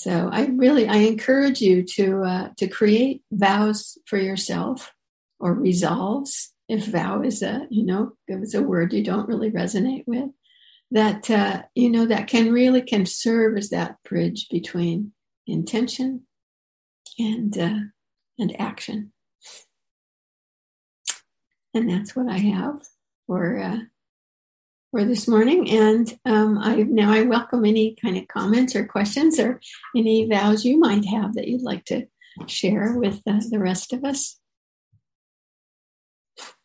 So 0.00 0.30
I 0.32 0.46
really 0.46 0.88
I 0.88 0.96
encourage 0.96 1.60
you 1.60 1.82
to 1.82 2.22
uh, 2.22 2.48
to 2.56 2.66
create 2.68 3.22
vows 3.30 3.98
for 4.06 4.16
yourself 4.16 4.94
or 5.38 5.52
resolves. 5.52 6.54
If 6.70 6.86
vow 6.86 7.20
is 7.20 7.42
a 7.42 7.66
you 7.68 7.84
know 7.84 8.12
if 8.26 8.42
it's 8.42 8.54
a 8.54 8.62
word 8.62 8.94
you 8.94 9.04
don't 9.04 9.28
really 9.28 9.50
resonate 9.50 10.04
with, 10.06 10.30
that 10.90 11.28
uh, 11.28 11.64
you 11.74 11.90
know 11.90 12.06
that 12.06 12.28
can 12.28 12.50
really 12.50 12.80
can 12.80 13.04
serve 13.04 13.58
as 13.58 13.68
that 13.70 13.96
bridge 14.02 14.48
between 14.48 15.12
intention 15.46 16.22
and 17.18 17.58
uh, 17.58 17.80
and 18.38 18.58
action. 18.58 19.12
And 21.74 21.90
that's 21.90 22.16
what 22.16 22.26
I 22.26 22.38
have 22.38 22.80
for 23.26 23.58
uh, 23.58 23.76
for 24.90 25.04
this 25.04 25.28
morning. 25.28 25.70
And 25.70 26.18
um, 26.24 26.58
I 26.58 26.76
now 26.76 27.12
I 27.12 27.22
welcome 27.22 27.64
any 27.64 27.96
kind 28.00 28.16
of 28.16 28.28
comments 28.28 28.74
or 28.74 28.86
questions 28.86 29.38
or 29.38 29.60
any 29.96 30.28
vows 30.28 30.64
you 30.64 30.78
might 30.78 31.04
have 31.06 31.34
that 31.34 31.48
you'd 31.48 31.62
like 31.62 31.84
to 31.86 32.06
share 32.46 32.96
with 32.96 33.20
uh, 33.26 33.40
the 33.50 33.58
rest 33.58 33.92
of 33.92 34.04
us. 34.04 34.38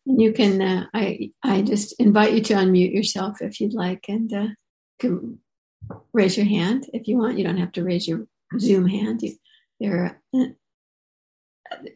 And 0.07 0.21
you 0.21 0.33
can 0.33 0.61
uh, 0.61 0.85
I 0.93 1.31
I 1.43 1.61
just 1.61 1.99
invite 1.99 2.33
you 2.33 2.41
to 2.41 2.53
unmute 2.55 2.93
yourself 2.93 3.41
if 3.41 3.59
you'd 3.59 3.73
like, 3.73 4.05
and 4.07 4.33
uh, 4.33 4.47
can 4.99 5.39
raise 6.13 6.37
your 6.37 6.45
hand 6.45 6.89
if 6.93 7.07
you 7.07 7.17
want. 7.17 7.37
You 7.37 7.43
don't 7.43 7.57
have 7.57 7.73
to 7.73 7.83
raise 7.83 8.07
your 8.07 8.27
Zoom 8.59 8.87
hand. 8.87 9.21
You, 9.21 9.35
there, 9.79 10.21
uh, 10.33 10.45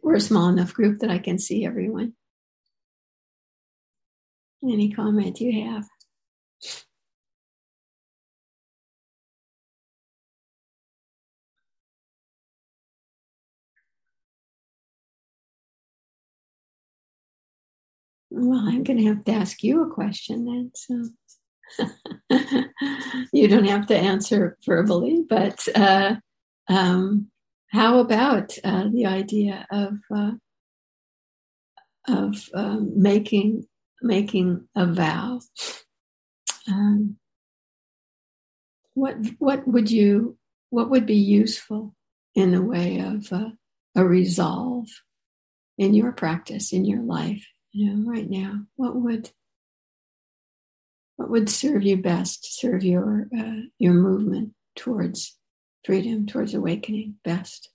we're 0.03 0.15
a 0.15 0.21
small 0.21 0.49
enough 0.49 0.73
group 0.73 0.99
that 0.99 1.09
I 1.09 1.19
can 1.19 1.39
see 1.39 1.65
everyone. 1.65 2.13
Any 4.63 4.91
comment 4.91 5.39
you 5.39 5.63
have? 5.65 5.87
Well, 18.29 18.59
I'm 18.67 18.83
going 18.83 18.99
to 18.99 19.05
have 19.05 19.25
to 19.25 19.31
ask 19.31 19.63
you 19.63 19.83
a 19.83 19.93
question 19.93 20.45
then. 20.45 20.71
So 20.75 21.09
you 23.33 23.47
don't 23.47 23.65
have 23.65 23.87
to 23.87 23.97
answer 23.97 24.57
verbally, 24.65 25.23
but 25.27 25.67
uh, 25.75 26.15
um, 26.67 27.29
how 27.67 27.99
about 27.99 28.57
uh, 28.63 28.85
the 28.91 29.05
idea 29.05 29.65
of 29.71 29.93
uh, 30.15 30.31
of 32.07 32.49
um, 32.53 32.91
making 32.95 33.65
making 34.01 34.67
a 34.75 34.85
vow? 34.87 35.41
Um, 36.67 37.17
what 38.93 39.15
what 39.39 39.67
would 39.67 39.89
you 39.89 40.37
what 40.69 40.89
would 40.89 41.05
be 41.05 41.15
useful 41.15 41.95
in 42.35 42.51
the 42.51 42.61
way 42.61 42.99
of 42.99 43.31
uh, 43.31 43.49
a 43.95 44.05
resolve 44.05 44.87
in 45.77 45.93
your 45.93 46.11
practice 46.11 46.73
in 46.73 46.85
your 46.85 47.01
life? 47.01 47.45
You 47.71 47.93
know, 47.93 48.09
right 48.09 48.29
now, 48.29 48.61
what 48.75 48.95
would 48.95 49.31
what 51.17 51.29
would 51.29 51.49
serve 51.49 51.83
you 51.83 51.97
best? 51.97 52.59
Serve 52.59 52.83
your 52.83 53.27
uh, 53.37 53.61
your 53.77 53.93
movement 53.93 54.53
towards 54.75 55.37
freedom, 55.85 56.25
towards 56.25 56.53
awakening 56.53 57.15
best 57.23 57.69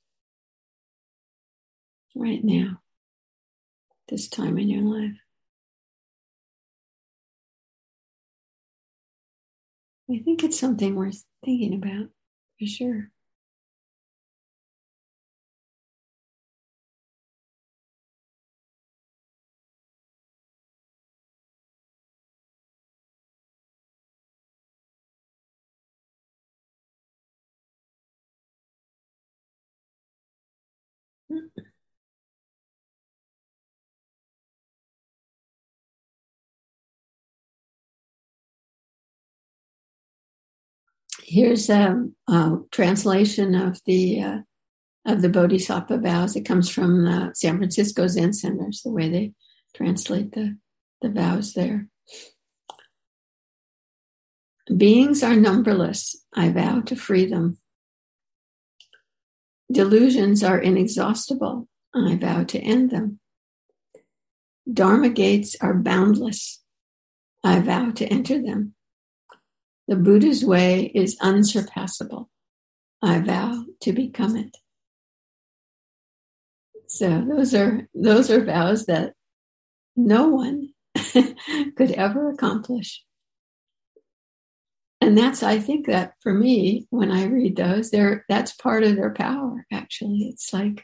right 2.14 2.42
now, 2.42 2.80
this 4.08 4.28
time 4.28 4.58
in 4.58 4.68
your 4.68 4.82
life. 4.82 5.16
I 10.10 10.22
think 10.22 10.44
it's 10.44 10.58
something 10.58 10.94
worth 10.96 11.24
thinking 11.44 11.74
about 11.74 12.08
for 12.58 12.66
sure. 12.66 13.10
Here's 41.34 41.68
a, 41.68 42.06
a 42.28 42.58
translation 42.70 43.56
of 43.56 43.80
the 43.86 44.22
uh, 44.22 44.38
of 45.04 45.20
the 45.20 45.28
Bodhisattva 45.28 45.98
vows. 45.98 46.36
It 46.36 46.44
comes 46.44 46.70
from 46.70 47.06
the 47.06 47.32
San 47.34 47.58
Francisco 47.58 48.06
Zen 48.06 48.32
Centers, 48.32 48.82
the 48.82 48.92
way 48.92 49.08
they 49.08 49.32
translate 49.74 50.30
the, 50.30 50.56
the 51.02 51.08
vows 51.08 51.54
there. 51.54 51.88
Beings 54.76 55.24
are 55.24 55.34
numberless. 55.34 56.24
I 56.32 56.50
vow 56.50 56.82
to 56.82 56.94
free 56.94 57.26
them. 57.26 57.58
Delusions 59.72 60.44
are 60.44 60.60
inexhaustible. 60.60 61.66
I 61.92 62.14
vow 62.14 62.44
to 62.44 62.60
end 62.60 62.90
them. 62.90 63.18
Dharma 64.72 65.08
gates 65.08 65.56
are 65.60 65.74
boundless. 65.74 66.62
I 67.42 67.58
vow 67.58 67.90
to 67.90 68.06
enter 68.06 68.40
them. 68.40 68.73
The 69.88 69.96
Buddha's 69.96 70.44
way 70.44 70.90
is 70.94 71.16
unsurpassable. 71.20 72.30
I 73.02 73.20
vow 73.20 73.64
to 73.82 73.92
become 73.92 74.36
it. 74.36 74.56
So 76.86 77.24
those 77.28 77.54
are 77.54 77.88
those 77.94 78.30
are 78.30 78.44
vows 78.44 78.86
that 78.86 79.14
no 79.96 80.28
one 80.28 80.70
could 81.76 81.90
ever 81.90 82.30
accomplish 82.30 83.04
and 85.04 85.18
that's 85.18 85.42
I 85.42 85.58
think 85.58 85.86
that 85.86 86.14
for 86.22 86.32
me 86.32 86.86
when 86.88 87.10
I 87.10 87.26
read 87.26 87.56
those, 87.56 87.90
there 87.90 88.24
that's 88.26 88.52
part 88.52 88.84
of 88.84 88.96
their 88.96 89.12
power. 89.12 89.66
Actually, 89.70 90.30
it's 90.32 90.50
like, 90.50 90.82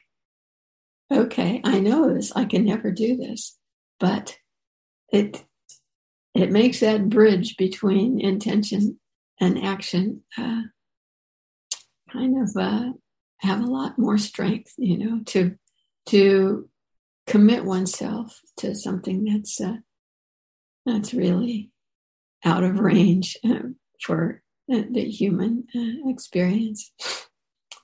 okay, 1.11 1.63
I 1.65 1.81
know 1.81 2.13
this. 2.13 2.31
I 2.37 2.45
can 2.45 2.67
never 2.67 2.91
do 2.91 3.17
this, 3.17 3.57
but 3.99 4.37
it 5.11 5.43
it 6.35 6.51
makes 6.51 6.81
that 6.81 7.09
bridge 7.09 7.57
between 7.57 8.21
intention 8.21 8.99
and 9.41 9.63
action 9.65 10.23
uh, 10.39 10.63
kind 12.13 12.43
of 12.43 12.57
uh, 12.57 12.93
have 13.39 13.61
a 13.61 13.67
lot 13.67 13.99
more 13.99 14.19
strength. 14.19 14.73
You 14.77 14.99
know, 14.99 15.21
to 15.27 15.57
to 16.07 16.69
commit 17.27 17.65
oneself 17.65 18.41
to 18.59 18.75
something 18.75 19.25
that's 19.25 19.61
uh, 19.61 19.77
that's 20.87 21.15
really 21.15 21.71
out 22.45 22.65
of 22.65 22.79
range 22.79 23.37
uh, 23.45 23.69
for 24.03 24.43
the, 24.69 24.87
the 24.91 25.05
human 25.05 25.65
uh, 25.75 26.09
experience. 26.11 26.93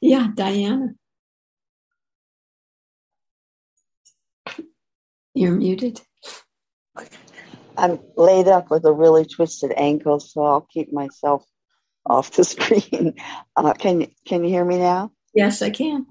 Yeah, 0.01 0.29
Diana. 0.35 0.95
You're 5.35 5.53
muted. 5.53 6.01
I'm 7.77 8.01
laid 8.17 8.49
up 8.49 8.71
with 8.71 8.85
a 8.85 8.93
really 8.93 9.25
twisted 9.25 9.73
ankle, 9.77 10.21
so 10.21 10.43
I'll 10.43 10.69
keep 10.73 10.93
myself 10.93 11.45
off 12.05 12.33
the 12.33 12.45
screen. 12.55 13.15
Uh, 13.55 13.73
can 13.75 14.09
can 14.27 14.45
you 14.45 14.51
hear 14.51 14.65
me 14.65 14.79
now? 14.79 15.13
Yes, 15.35 15.63
I 15.63 15.71
can. 15.71 16.07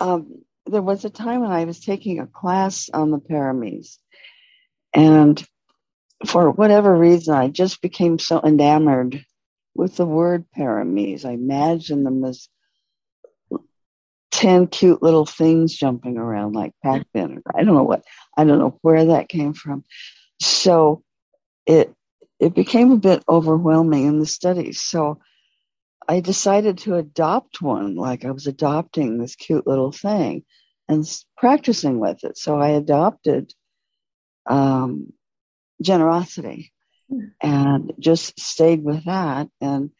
Um, 0.00 0.42
there 0.66 0.82
was 0.82 1.04
a 1.04 1.10
time 1.10 1.40
when 1.40 1.50
I 1.50 1.64
was 1.64 1.80
taking 1.80 2.20
a 2.20 2.26
class 2.26 2.90
on 2.92 3.10
the 3.10 3.18
paramis, 3.18 3.96
and 4.92 5.42
for 6.26 6.50
whatever 6.50 6.96
reason, 6.96 7.34
I 7.34 7.48
just 7.48 7.80
became 7.80 8.18
so 8.18 8.40
enamored 8.42 9.24
with 9.74 9.96
the 9.96 10.06
word 10.06 10.44
paramis. 10.56 11.24
I 11.24 11.32
imagined 11.32 12.04
them 12.04 12.24
as 12.24 12.48
10 14.32 14.66
cute 14.66 15.02
little 15.02 15.26
things 15.26 15.74
jumping 15.74 16.18
around 16.18 16.54
like 16.54 16.72
Pac-Man. 16.82 17.42
I 17.54 17.64
don't 17.64 17.74
know 17.74 17.84
what, 17.84 18.02
I 18.36 18.44
don't 18.44 18.58
know 18.58 18.78
where 18.82 19.06
that 19.06 19.28
came 19.28 19.54
from. 19.54 19.84
So 20.40 21.02
it, 21.66 21.92
it 22.38 22.54
became 22.54 22.92
a 22.92 22.96
bit 22.96 23.22
overwhelming 23.28 24.06
in 24.06 24.18
the 24.20 24.26
studies. 24.26 24.80
So 24.80 25.20
I 26.08 26.20
decided 26.20 26.78
to 26.78 26.94
adopt 26.94 27.60
one, 27.60 27.94
like 27.94 28.24
I 28.24 28.30
was 28.30 28.46
adopting 28.46 29.18
this 29.18 29.34
cute 29.34 29.66
little 29.66 29.92
thing 29.92 30.44
and 30.88 31.04
practicing 31.36 31.98
with 31.98 32.24
it. 32.24 32.38
So 32.38 32.58
I 32.58 32.70
adopted 32.70 33.52
um, 34.46 35.12
generosity 35.82 36.72
and 37.40 37.92
just 37.98 38.40
stayed 38.40 38.82
with 38.82 39.04
that. 39.04 39.48
And 39.60 39.90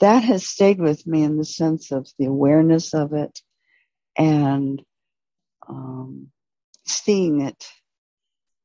that 0.00 0.22
has 0.24 0.46
stayed 0.46 0.80
with 0.80 1.06
me 1.06 1.22
in 1.22 1.36
the 1.36 1.44
sense 1.44 1.90
of 1.90 2.06
the 2.18 2.26
awareness 2.26 2.94
of 2.94 3.12
it 3.12 3.40
and 4.16 4.80
um, 5.68 6.28
seeing 6.86 7.40
it 7.40 7.66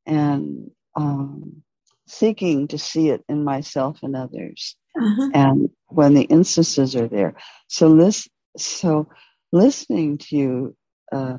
and 0.10 0.72
um, 0.95 1.63
seeking 2.08 2.67
to 2.69 2.78
see 2.78 3.10
it 3.10 3.24
in 3.30 3.43
myself 3.43 4.00
and 4.04 4.15
others. 4.15 4.76
Uh-huh. 5.00 5.30
And 5.34 5.69
when 5.88 6.13
the 6.13 6.24
instances 6.24 6.95
are 6.95 7.08
there, 7.08 7.36
so 7.67 7.95
this, 7.95 8.28
so 8.58 9.10
listening 9.52 10.17
to 10.17 10.36
you, 10.36 10.76
uh, 11.12 11.38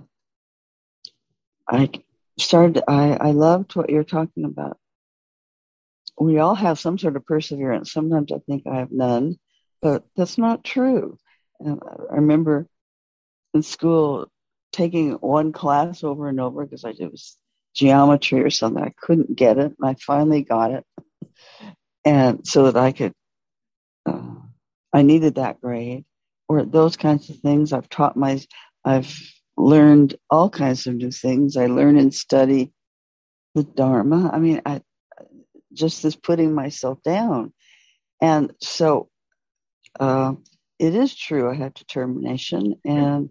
I 1.68 1.90
started. 2.38 2.82
I 2.88 3.16
I 3.20 3.30
loved 3.32 3.76
what 3.76 3.90
you're 3.90 4.02
talking 4.02 4.44
about 4.44 4.78
we 6.20 6.38
all 6.38 6.54
have 6.54 6.78
some 6.78 6.98
sort 6.98 7.16
of 7.16 7.24
perseverance. 7.24 7.92
Sometimes 7.92 8.30
I 8.30 8.38
think 8.46 8.66
I 8.66 8.76
have 8.76 8.92
none, 8.92 9.38
but 9.80 10.04
that's 10.14 10.36
not 10.36 10.62
true. 10.62 11.18
And 11.58 11.80
I 11.82 12.16
remember 12.16 12.68
in 13.54 13.62
school 13.62 14.30
taking 14.70 15.12
one 15.14 15.52
class 15.52 16.04
over 16.04 16.28
and 16.28 16.38
over 16.38 16.64
because 16.64 16.84
I 16.84 16.90
it 16.90 17.10
was 17.10 17.36
geometry 17.74 18.42
or 18.42 18.50
something. 18.50 18.82
I 18.82 18.92
couldn't 19.00 19.36
get 19.36 19.58
it, 19.58 19.74
and 19.78 19.88
I 19.88 19.94
finally 19.94 20.42
got 20.42 20.72
it, 20.72 20.84
and 22.04 22.46
so 22.46 22.70
that 22.70 22.76
I 22.76 22.92
could. 22.92 23.12
Uh, 24.06 24.34
I 24.92 25.02
needed 25.02 25.36
that 25.36 25.60
grade, 25.60 26.04
or 26.48 26.64
those 26.64 26.96
kinds 26.96 27.30
of 27.30 27.36
things. 27.36 27.72
I've 27.72 27.88
taught 27.88 28.16
my. 28.16 28.40
I've 28.84 29.14
learned 29.56 30.16
all 30.30 30.48
kinds 30.50 30.86
of 30.86 30.94
new 30.94 31.10
things. 31.10 31.56
I 31.56 31.66
learn 31.66 31.98
and 31.98 32.14
study 32.14 32.72
the 33.54 33.64
Dharma. 33.64 34.30
I 34.32 34.38
mean, 34.38 34.62
I, 34.64 34.80
just 35.72 36.04
as 36.04 36.16
putting 36.16 36.54
myself 36.54 37.02
down. 37.02 37.52
And 38.20 38.52
so 38.60 39.08
uh, 39.98 40.34
it 40.78 40.94
is 40.94 41.14
true. 41.14 41.50
I 41.50 41.54
have 41.54 41.74
determination, 41.74 42.80
and 42.84 43.30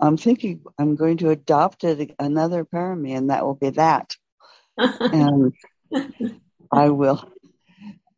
I'm 0.00 0.16
thinking 0.16 0.62
I'm 0.78 0.96
going 0.96 1.18
to 1.18 1.30
adopt 1.30 1.84
it, 1.84 2.14
another 2.18 2.64
parami, 2.64 3.16
and 3.16 3.30
that 3.30 3.44
will 3.44 3.54
be 3.54 3.70
that. 3.70 4.14
and 5.12 5.52
I 6.72 6.90
will, 6.90 7.30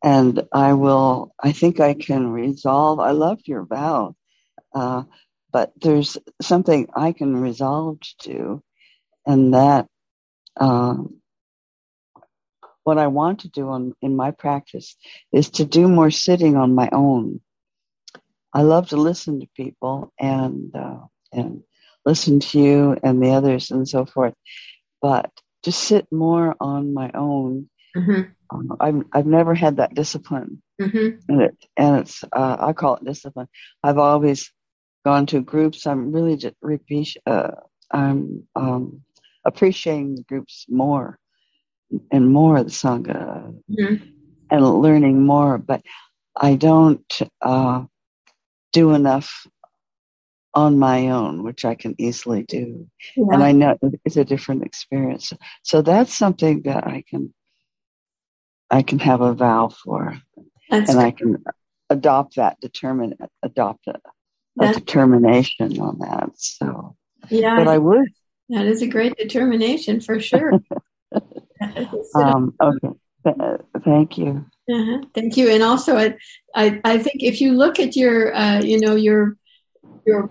and 0.03 0.43
I 0.53 0.73
will. 0.75 1.33
I 1.43 1.53
think 1.53 1.81
I 1.81 1.95
can 1.95 2.29
resolve. 2.33 3.01
I 3.01 3.13
love 3.13 3.41
your 3.45 3.65
vow, 3.65 4.17
uh, 4.75 5.05
but 5.53 5.73
there's 5.81 6.17
something 6.41 6.89
I 6.95 7.13
can 7.13 7.37
resolve 7.37 8.01
to 8.01 8.29
do, 8.29 8.63
and 9.27 9.55
that 9.55 9.87
um, 10.57 11.21
what 12.85 12.99
I 12.99 13.09
want 13.09 13.41
to 13.41 13.49
do 13.49 13.69
on, 13.69 13.95
in 14.01 14.17
my 14.17 14.31
practice 14.31 14.97
is 15.33 15.51
to 15.51 15.65
do 15.65 15.89
more 15.89 16.11
sitting 16.11 16.57
on 16.57 16.75
my 16.75 16.89
own. 16.91 17.41
I 18.53 18.63
love 18.63 18.89
to 18.89 18.97
listen 18.97 19.41
to 19.41 19.49
people 19.55 20.13
and 20.19 20.75
uh, 20.75 21.01
and 21.33 21.63
listen 22.09 22.41
to 22.41 22.59
you 22.59 22.97
and 23.03 23.23
the 23.23 23.33
others 23.33 23.71
and 23.71 23.87
so 23.87 24.07
forth, 24.07 24.35
but 25.03 25.31
to 25.65 25.71
sit 25.71 26.07
more 26.11 26.57
on 26.59 26.95
my 26.95 27.11
own. 27.15 27.69
Mm-hmm. 27.95 28.23
Um, 28.51 28.77
I've 28.81 29.03
I've 29.13 29.27
never 29.27 29.55
had 29.55 29.77
that 29.77 29.95
discipline, 29.95 30.63
mm-hmm. 30.81 31.21
and 31.29 31.43
it 31.43 31.57
and 31.77 32.01
it's 32.01 32.25
uh, 32.33 32.57
I 32.59 32.73
call 32.73 32.97
it 32.97 33.05
discipline. 33.05 33.49
I've 33.83 33.99
always 33.99 34.51
gone 35.05 35.27
to 35.27 35.43
groups. 35.43 35.87
I'm 35.87 36.13
really 36.13 36.37
just 36.37 36.57
repeat. 36.63 37.17
Uh, 37.27 37.53
I'm 37.91 38.49
um, 38.57 39.03
appreciating 39.45 40.17
the 40.17 40.23
groups 40.23 40.65
more 40.69 41.19
and 42.11 42.33
more 42.33 42.57
of 42.57 42.67
the 42.67 42.71
Sangha 42.71 43.55
mm-hmm. 43.71 43.97
and 44.51 44.83
learning 44.83 45.23
more, 45.23 45.59
but 45.59 45.83
I 46.35 46.55
don't 46.55 47.21
uh, 47.43 47.85
do 48.73 48.95
enough 48.95 49.47
on 50.55 50.79
my 50.79 51.09
own, 51.09 51.43
which 51.43 51.65
I 51.65 51.75
can 51.75 51.95
easily 51.99 52.43
do. 52.43 52.89
Yeah. 53.17 53.27
And 53.33 53.43
I 53.43 53.53
know 53.53 53.79
it's 54.05 54.17
a 54.17 54.25
different 54.25 54.65
experience. 54.65 55.33
So 55.63 55.83
that's 55.83 56.15
something 56.15 56.63
that 56.63 56.87
I 56.87 57.05
can 57.09 57.33
I 58.71 58.83
can 58.83 58.99
have 58.99 59.21
a 59.21 59.33
vow 59.33 59.69
for. 59.69 60.21
That's 60.71 60.91
and 60.91 60.99
good. 60.99 61.07
I 61.07 61.11
can 61.11 61.45
adopt 61.91 62.37
that, 62.37 62.61
determine 62.61 63.15
adopt 63.43 63.87
a, 63.87 63.95
a 64.61 64.75
determination 64.75 65.81
on 65.81 65.99
that. 66.01 66.31
So 66.35 66.97
yeah, 67.31 67.57
but 67.57 67.69
I 67.69 67.79
would. 67.79 68.09
That 68.51 68.67
is 68.67 68.83
a 68.83 68.87
great 68.87 69.17
determination 69.17 70.01
for 70.01 70.21
sure. 70.21 70.53
um, 72.15 72.55
okay. 72.61 72.89
Thank 73.85 74.19
you. 74.19 74.47
Uh-huh. 74.71 75.03
Thank 75.15 75.37
you. 75.37 75.51
And 75.51 75.63
also, 75.63 75.97
I, 75.97 76.17
I, 76.55 76.81
I, 76.85 76.99
think 76.99 77.23
if 77.23 77.41
you 77.41 77.53
look 77.55 77.81
at 77.81 77.97
your, 77.97 78.35
uh, 78.35 78.61
you 78.61 78.81
know, 78.81 78.97
your, 78.97 79.37
your 80.09 80.31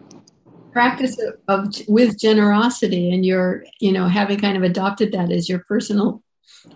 practice 0.74 1.18
of, 1.20 1.36
of, 1.48 1.74
with 1.88 2.20
generosity, 2.20 3.12
and 3.14 3.26
your, 3.26 3.64
you 3.80 3.92
know, 3.92 4.08
having 4.08 4.40
kind 4.40 4.58
of 4.58 4.64
adopted 4.64 5.12
that 5.14 5.32
as 5.32 5.48
your 5.50 5.60
personal 5.68 6.22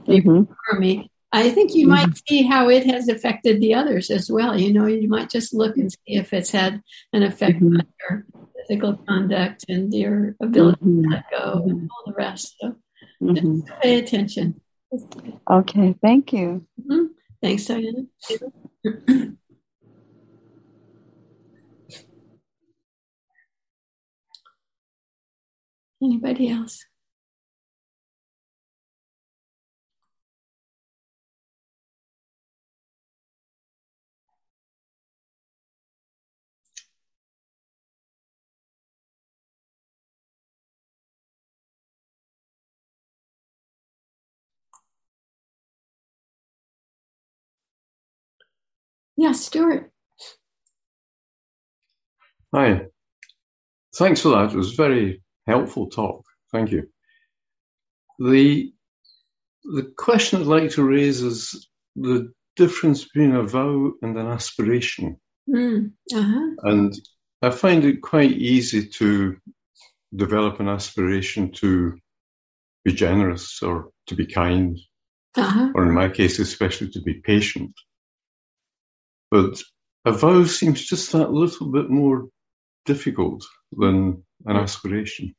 mm-hmm. 0.07 0.79
me, 0.79 1.11
I 1.31 1.49
think 1.49 1.75
you 1.75 1.87
mm-hmm. 1.87 2.07
might 2.07 2.21
see 2.27 2.43
how 2.43 2.69
it 2.69 2.85
has 2.85 3.07
affected 3.07 3.61
the 3.61 3.73
others 3.73 4.09
as 4.09 4.31
well. 4.31 4.59
You 4.59 4.73
know, 4.73 4.85
you 4.85 5.07
might 5.07 5.29
just 5.29 5.53
look 5.53 5.77
and 5.77 5.91
see 5.91 6.15
if 6.15 6.33
it's 6.33 6.51
had 6.51 6.81
an 7.13 7.23
effect 7.23 7.57
mm-hmm. 7.57 7.77
on 7.77 7.87
your 7.99 8.25
ethical 8.63 8.93
conduct 9.07 9.65
and 9.67 9.93
your 9.93 10.35
ability 10.41 10.85
to 10.85 11.09
let 11.09 11.23
go 11.31 11.63
and 11.65 11.89
all 11.89 12.03
the 12.05 12.13
rest. 12.13 12.55
So 12.59 12.75
Mm-hmm. 13.21 13.59
pay 13.81 13.99
attention. 13.99 14.59
Okay, 15.49 15.95
thank 16.01 16.33
you. 16.33 16.65
Mm-hmm. 16.79 17.05
Thanks, 17.41 17.65
Diana. 17.65 18.05
Anybody 26.01 26.49
else? 26.49 26.85
Yeah, 49.17 49.33
Stuart. 49.33 49.91
Hi. 52.55 52.87
Thanks 53.95 54.21
for 54.21 54.29
that. 54.29 54.51
It 54.53 54.57
was 54.57 54.73
very 54.73 55.21
helpful 55.51 55.89
talk. 55.89 56.23
Thank 56.51 56.71
you. 56.71 56.87
The 58.19 58.71
the 59.63 59.91
question 59.97 60.41
I'd 60.41 60.47
like 60.47 60.71
to 60.71 60.83
raise 60.83 61.21
is 61.21 61.67
the 61.95 62.31
difference 62.55 63.05
between 63.05 63.35
a 63.35 63.43
vow 63.43 63.93
and 64.01 64.17
an 64.17 64.27
aspiration. 64.27 65.17
Mm, 65.47 65.91
uh-huh. 66.13 66.49
And 66.63 66.93
I 67.41 67.49
find 67.51 67.85
it 67.85 68.01
quite 68.01 68.31
easy 68.31 68.87
to 68.99 69.37
develop 70.15 70.59
an 70.59 70.67
aspiration 70.67 71.51
to 71.53 71.97
be 72.83 72.93
generous 72.93 73.61
or 73.61 73.89
to 74.07 74.15
be 74.15 74.25
kind, 74.25 74.79
uh-huh. 75.35 75.71
or 75.75 75.83
in 75.83 75.93
my 75.93 76.09
case, 76.09 76.39
especially 76.39 76.89
to 76.91 77.01
be 77.01 77.15
patient. 77.15 77.73
But 79.29 79.61
a 80.05 80.11
vow 80.11 80.43
seems 80.43 80.85
just 80.85 81.11
that 81.11 81.31
little 81.31 81.71
bit 81.71 81.89
more 81.89 82.27
difficult 82.85 83.45
than 83.71 84.23
an 84.45 84.57
aspiration. 84.57 85.35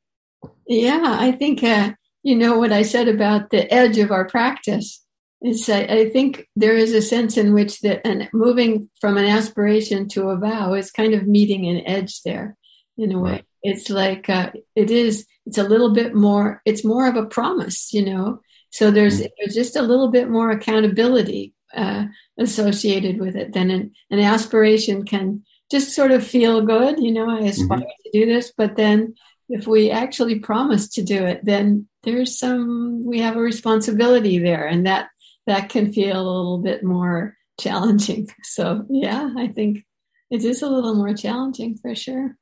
Yeah, 0.66 1.16
I 1.18 1.32
think, 1.32 1.62
uh, 1.62 1.93
you 2.22 2.36
know, 2.36 2.59
what 2.59 2.72
I 2.72 2.82
said 2.82 3.09
about 3.09 3.51
the 3.51 3.72
edge 3.72 3.99
of 3.99 4.11
our 4.11 4.26
practice 4.26 5.03
is 5.43 5.68
I, 5.68 5.80
I 5.80 6.09
think 6.11 6.49
there 6.55 6.76
is 6.76 6.93
a 6.93 7.03
sense 7.03 7.36
in 7.36 7.53
which 7.53 7.80
that 7.80 8.07
and 8.07 8.28
moving 8.32 8.88
from 9.01 9.16
an 9.16 9.24
aspiration 9.24 10.09
to 10.11 10.28
a 10.28 10.36
vow 10.36 10.74
is 10.74 10.90
kind 10.90 11.14
of 11.14 11.26
meeting 11.26 11.66
an 11.68 11.86
edge 11.86 12.22
there 12.22 12.57
in 12.97 13.12
a 13.12 13.18
way. 13.18 13.30
Right. 13.30 13.45
It's 13.62 13.90
like 13.90 14.28
uh, 14.28 14.51
it 14.74 14.90
is. 14.90 15.26
It's 15.47 15.59
a 15.59 15.64
little 15.64 15.93
bit 15.93 16.14
more. 16.14 16.62
It's 16.64 16.84
more 16.84 17.09
of 17.09 17.16
a 17.16 17.26
promise, 17.26 17.93
you 17.93 18.05
know. 18.05 18.40
So 18.70 18.90
there's 18.90 19.18
mm-hmm. 19.18 19.26
there's 19.38 19.55
just 19.55 19.76
a 19.76 19.82
little 19.82 20.11
bit 20.11 20.28
more 20.28 20.51
accountability 20.51 21.55
uh, 21.74 22.07
associated 22.38 23.20
with 23.20 23.36
it 23.36 23.53
than 23.53 23.70
an, 23.70 23.93
an 24.11 24.20
aspiration 24.20 25.05
can 25.05 25.45
just 25.70 25.95
sort 25.95 26.11
of 26.11 26.26
feel 26.26 26.62
good. 26.62 27.01
You 27.01 27.12
know, 27.12 27.30
I 27.30 27.40
aspire 27.40 27.78
mm-hmm. 27.78 27.86
to 28.05 28.11
do 28.12 28.26
this, 28.26 28.53
but 28.57 28.76
then 28.76 29.14
if 29.49 29.66
we 29.66 29.90
actually 29.90 30.38
promise 30.38 30.88
to 30.90 31.03
do 31.03 31.24
it, 31.24 31.45
then 31.45 31.88
there's 32.03 32.38
some 32.38 33.05
we 33.05 33.20
have 33.20 33.36
a 33.36 33.40
responsibility 33.40 34.38
there, 34.38 34.66
and 34.66 34.86
that 34.86 35.09
that 35.47 35.68
can 35.68 35.93
feel 35.93 36.16
a 36.16 36.22
little 36.22 36.59
bit 36.59 36.84
more 36.84 37.36
challenging. 37.61 38.28
So 38.43 38.86
yeah, 38.90 39.32
I 39.36 39.49
think 39.49 39.84
it 40.30 40.45
is 40.45 40.62
a 40.62 40.68
little 40.68 40.95
more 40.95 41.14
challenging 41.14 41.76
for 41.76 41.95
sure. 41.95 42.36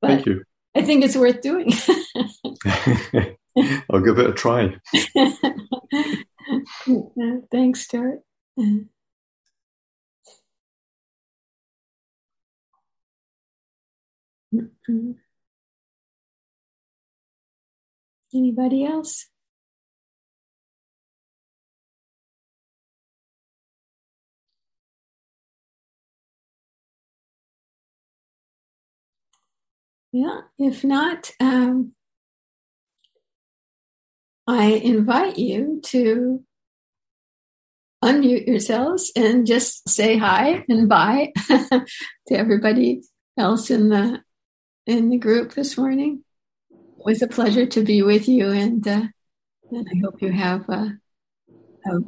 But 0.00 0.08
Thank 0.08 0.26
you. 0.26 0.44
I 0.74 0.82
think 0.82 1.04
it's 1.04 1.16
worth 1.16 1.40
doing. 1.40 1.72
I'll 3.90 4.00
give 4.00 4.18
it 4.18 4.30
a 4.30 4.32
try. 4.32 4.76
Thanks, 7.50 7.82
Stuart. 7.82 8.20
Mm-hmm. 8.58 8.84
Anybody 18.34 18.84
else? 18.84 19.26
Yeah, 30.12 30.40
if 30.58 30.84
not, 30.84 31.30
um, 31.40 31.92
I 34.46 34.72
invite 34.72 35.38
you 35.38 35.80
to 35.84 36.44
unmute 38.02 38.46
yourselves 38.46 39.12
and 39.16 39.46
just 39.46 39.88
say 39.88 40.16
hi 40.16 40.64
and 40.68 40.88
bye 40.88 41.32
to 41.48 41.84
everybody 42.30 43.02
else 43.36 43.70
in 43.70 43.88
the 43.88 44.22
in 44.86 45.10
the 45.10 45.18
group 45.18 45.52
this 45.52 45.76
morning. 45.76 46.24
It 47.08 47.12
was 47.12 47.22
a 47.22 47.26
pleasure 47.26 47.64
to 47.64 47.82
be 47.82 48.02
with 48.02 48.28
you, 48.28 48.50
and 48.50 48.86
uh, 48.86 49.04
and 49.70 49.88
I 49.90 49.98
hope 50.04 50.20
you 50.20 50.30
have 50.30 50.68
a, 50.68 50.92
a 51.86 51.98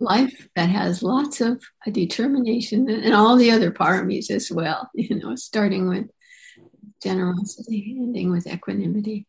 life 0.00 0.48
that 0.56 0.68
has 0.68 1.00
lots 1.00 1.40
of 1.40 1.62
determination 1.92 2.90
and 2.90 3.14
all 3.14 3.36
the 3.36 3.52
other 3.52 3.70
paramis 3.70 4.32
as 4.32 4.50
well. 4.50 4.90
You 4.96 5.20
know, 5.20 5.36
starting 5.36 5.88
with 5.88 6.10
generosity, 7.00 7.94
ending 8.00 8.32
with 8.32 8.48
equanimity. 8.48 9.28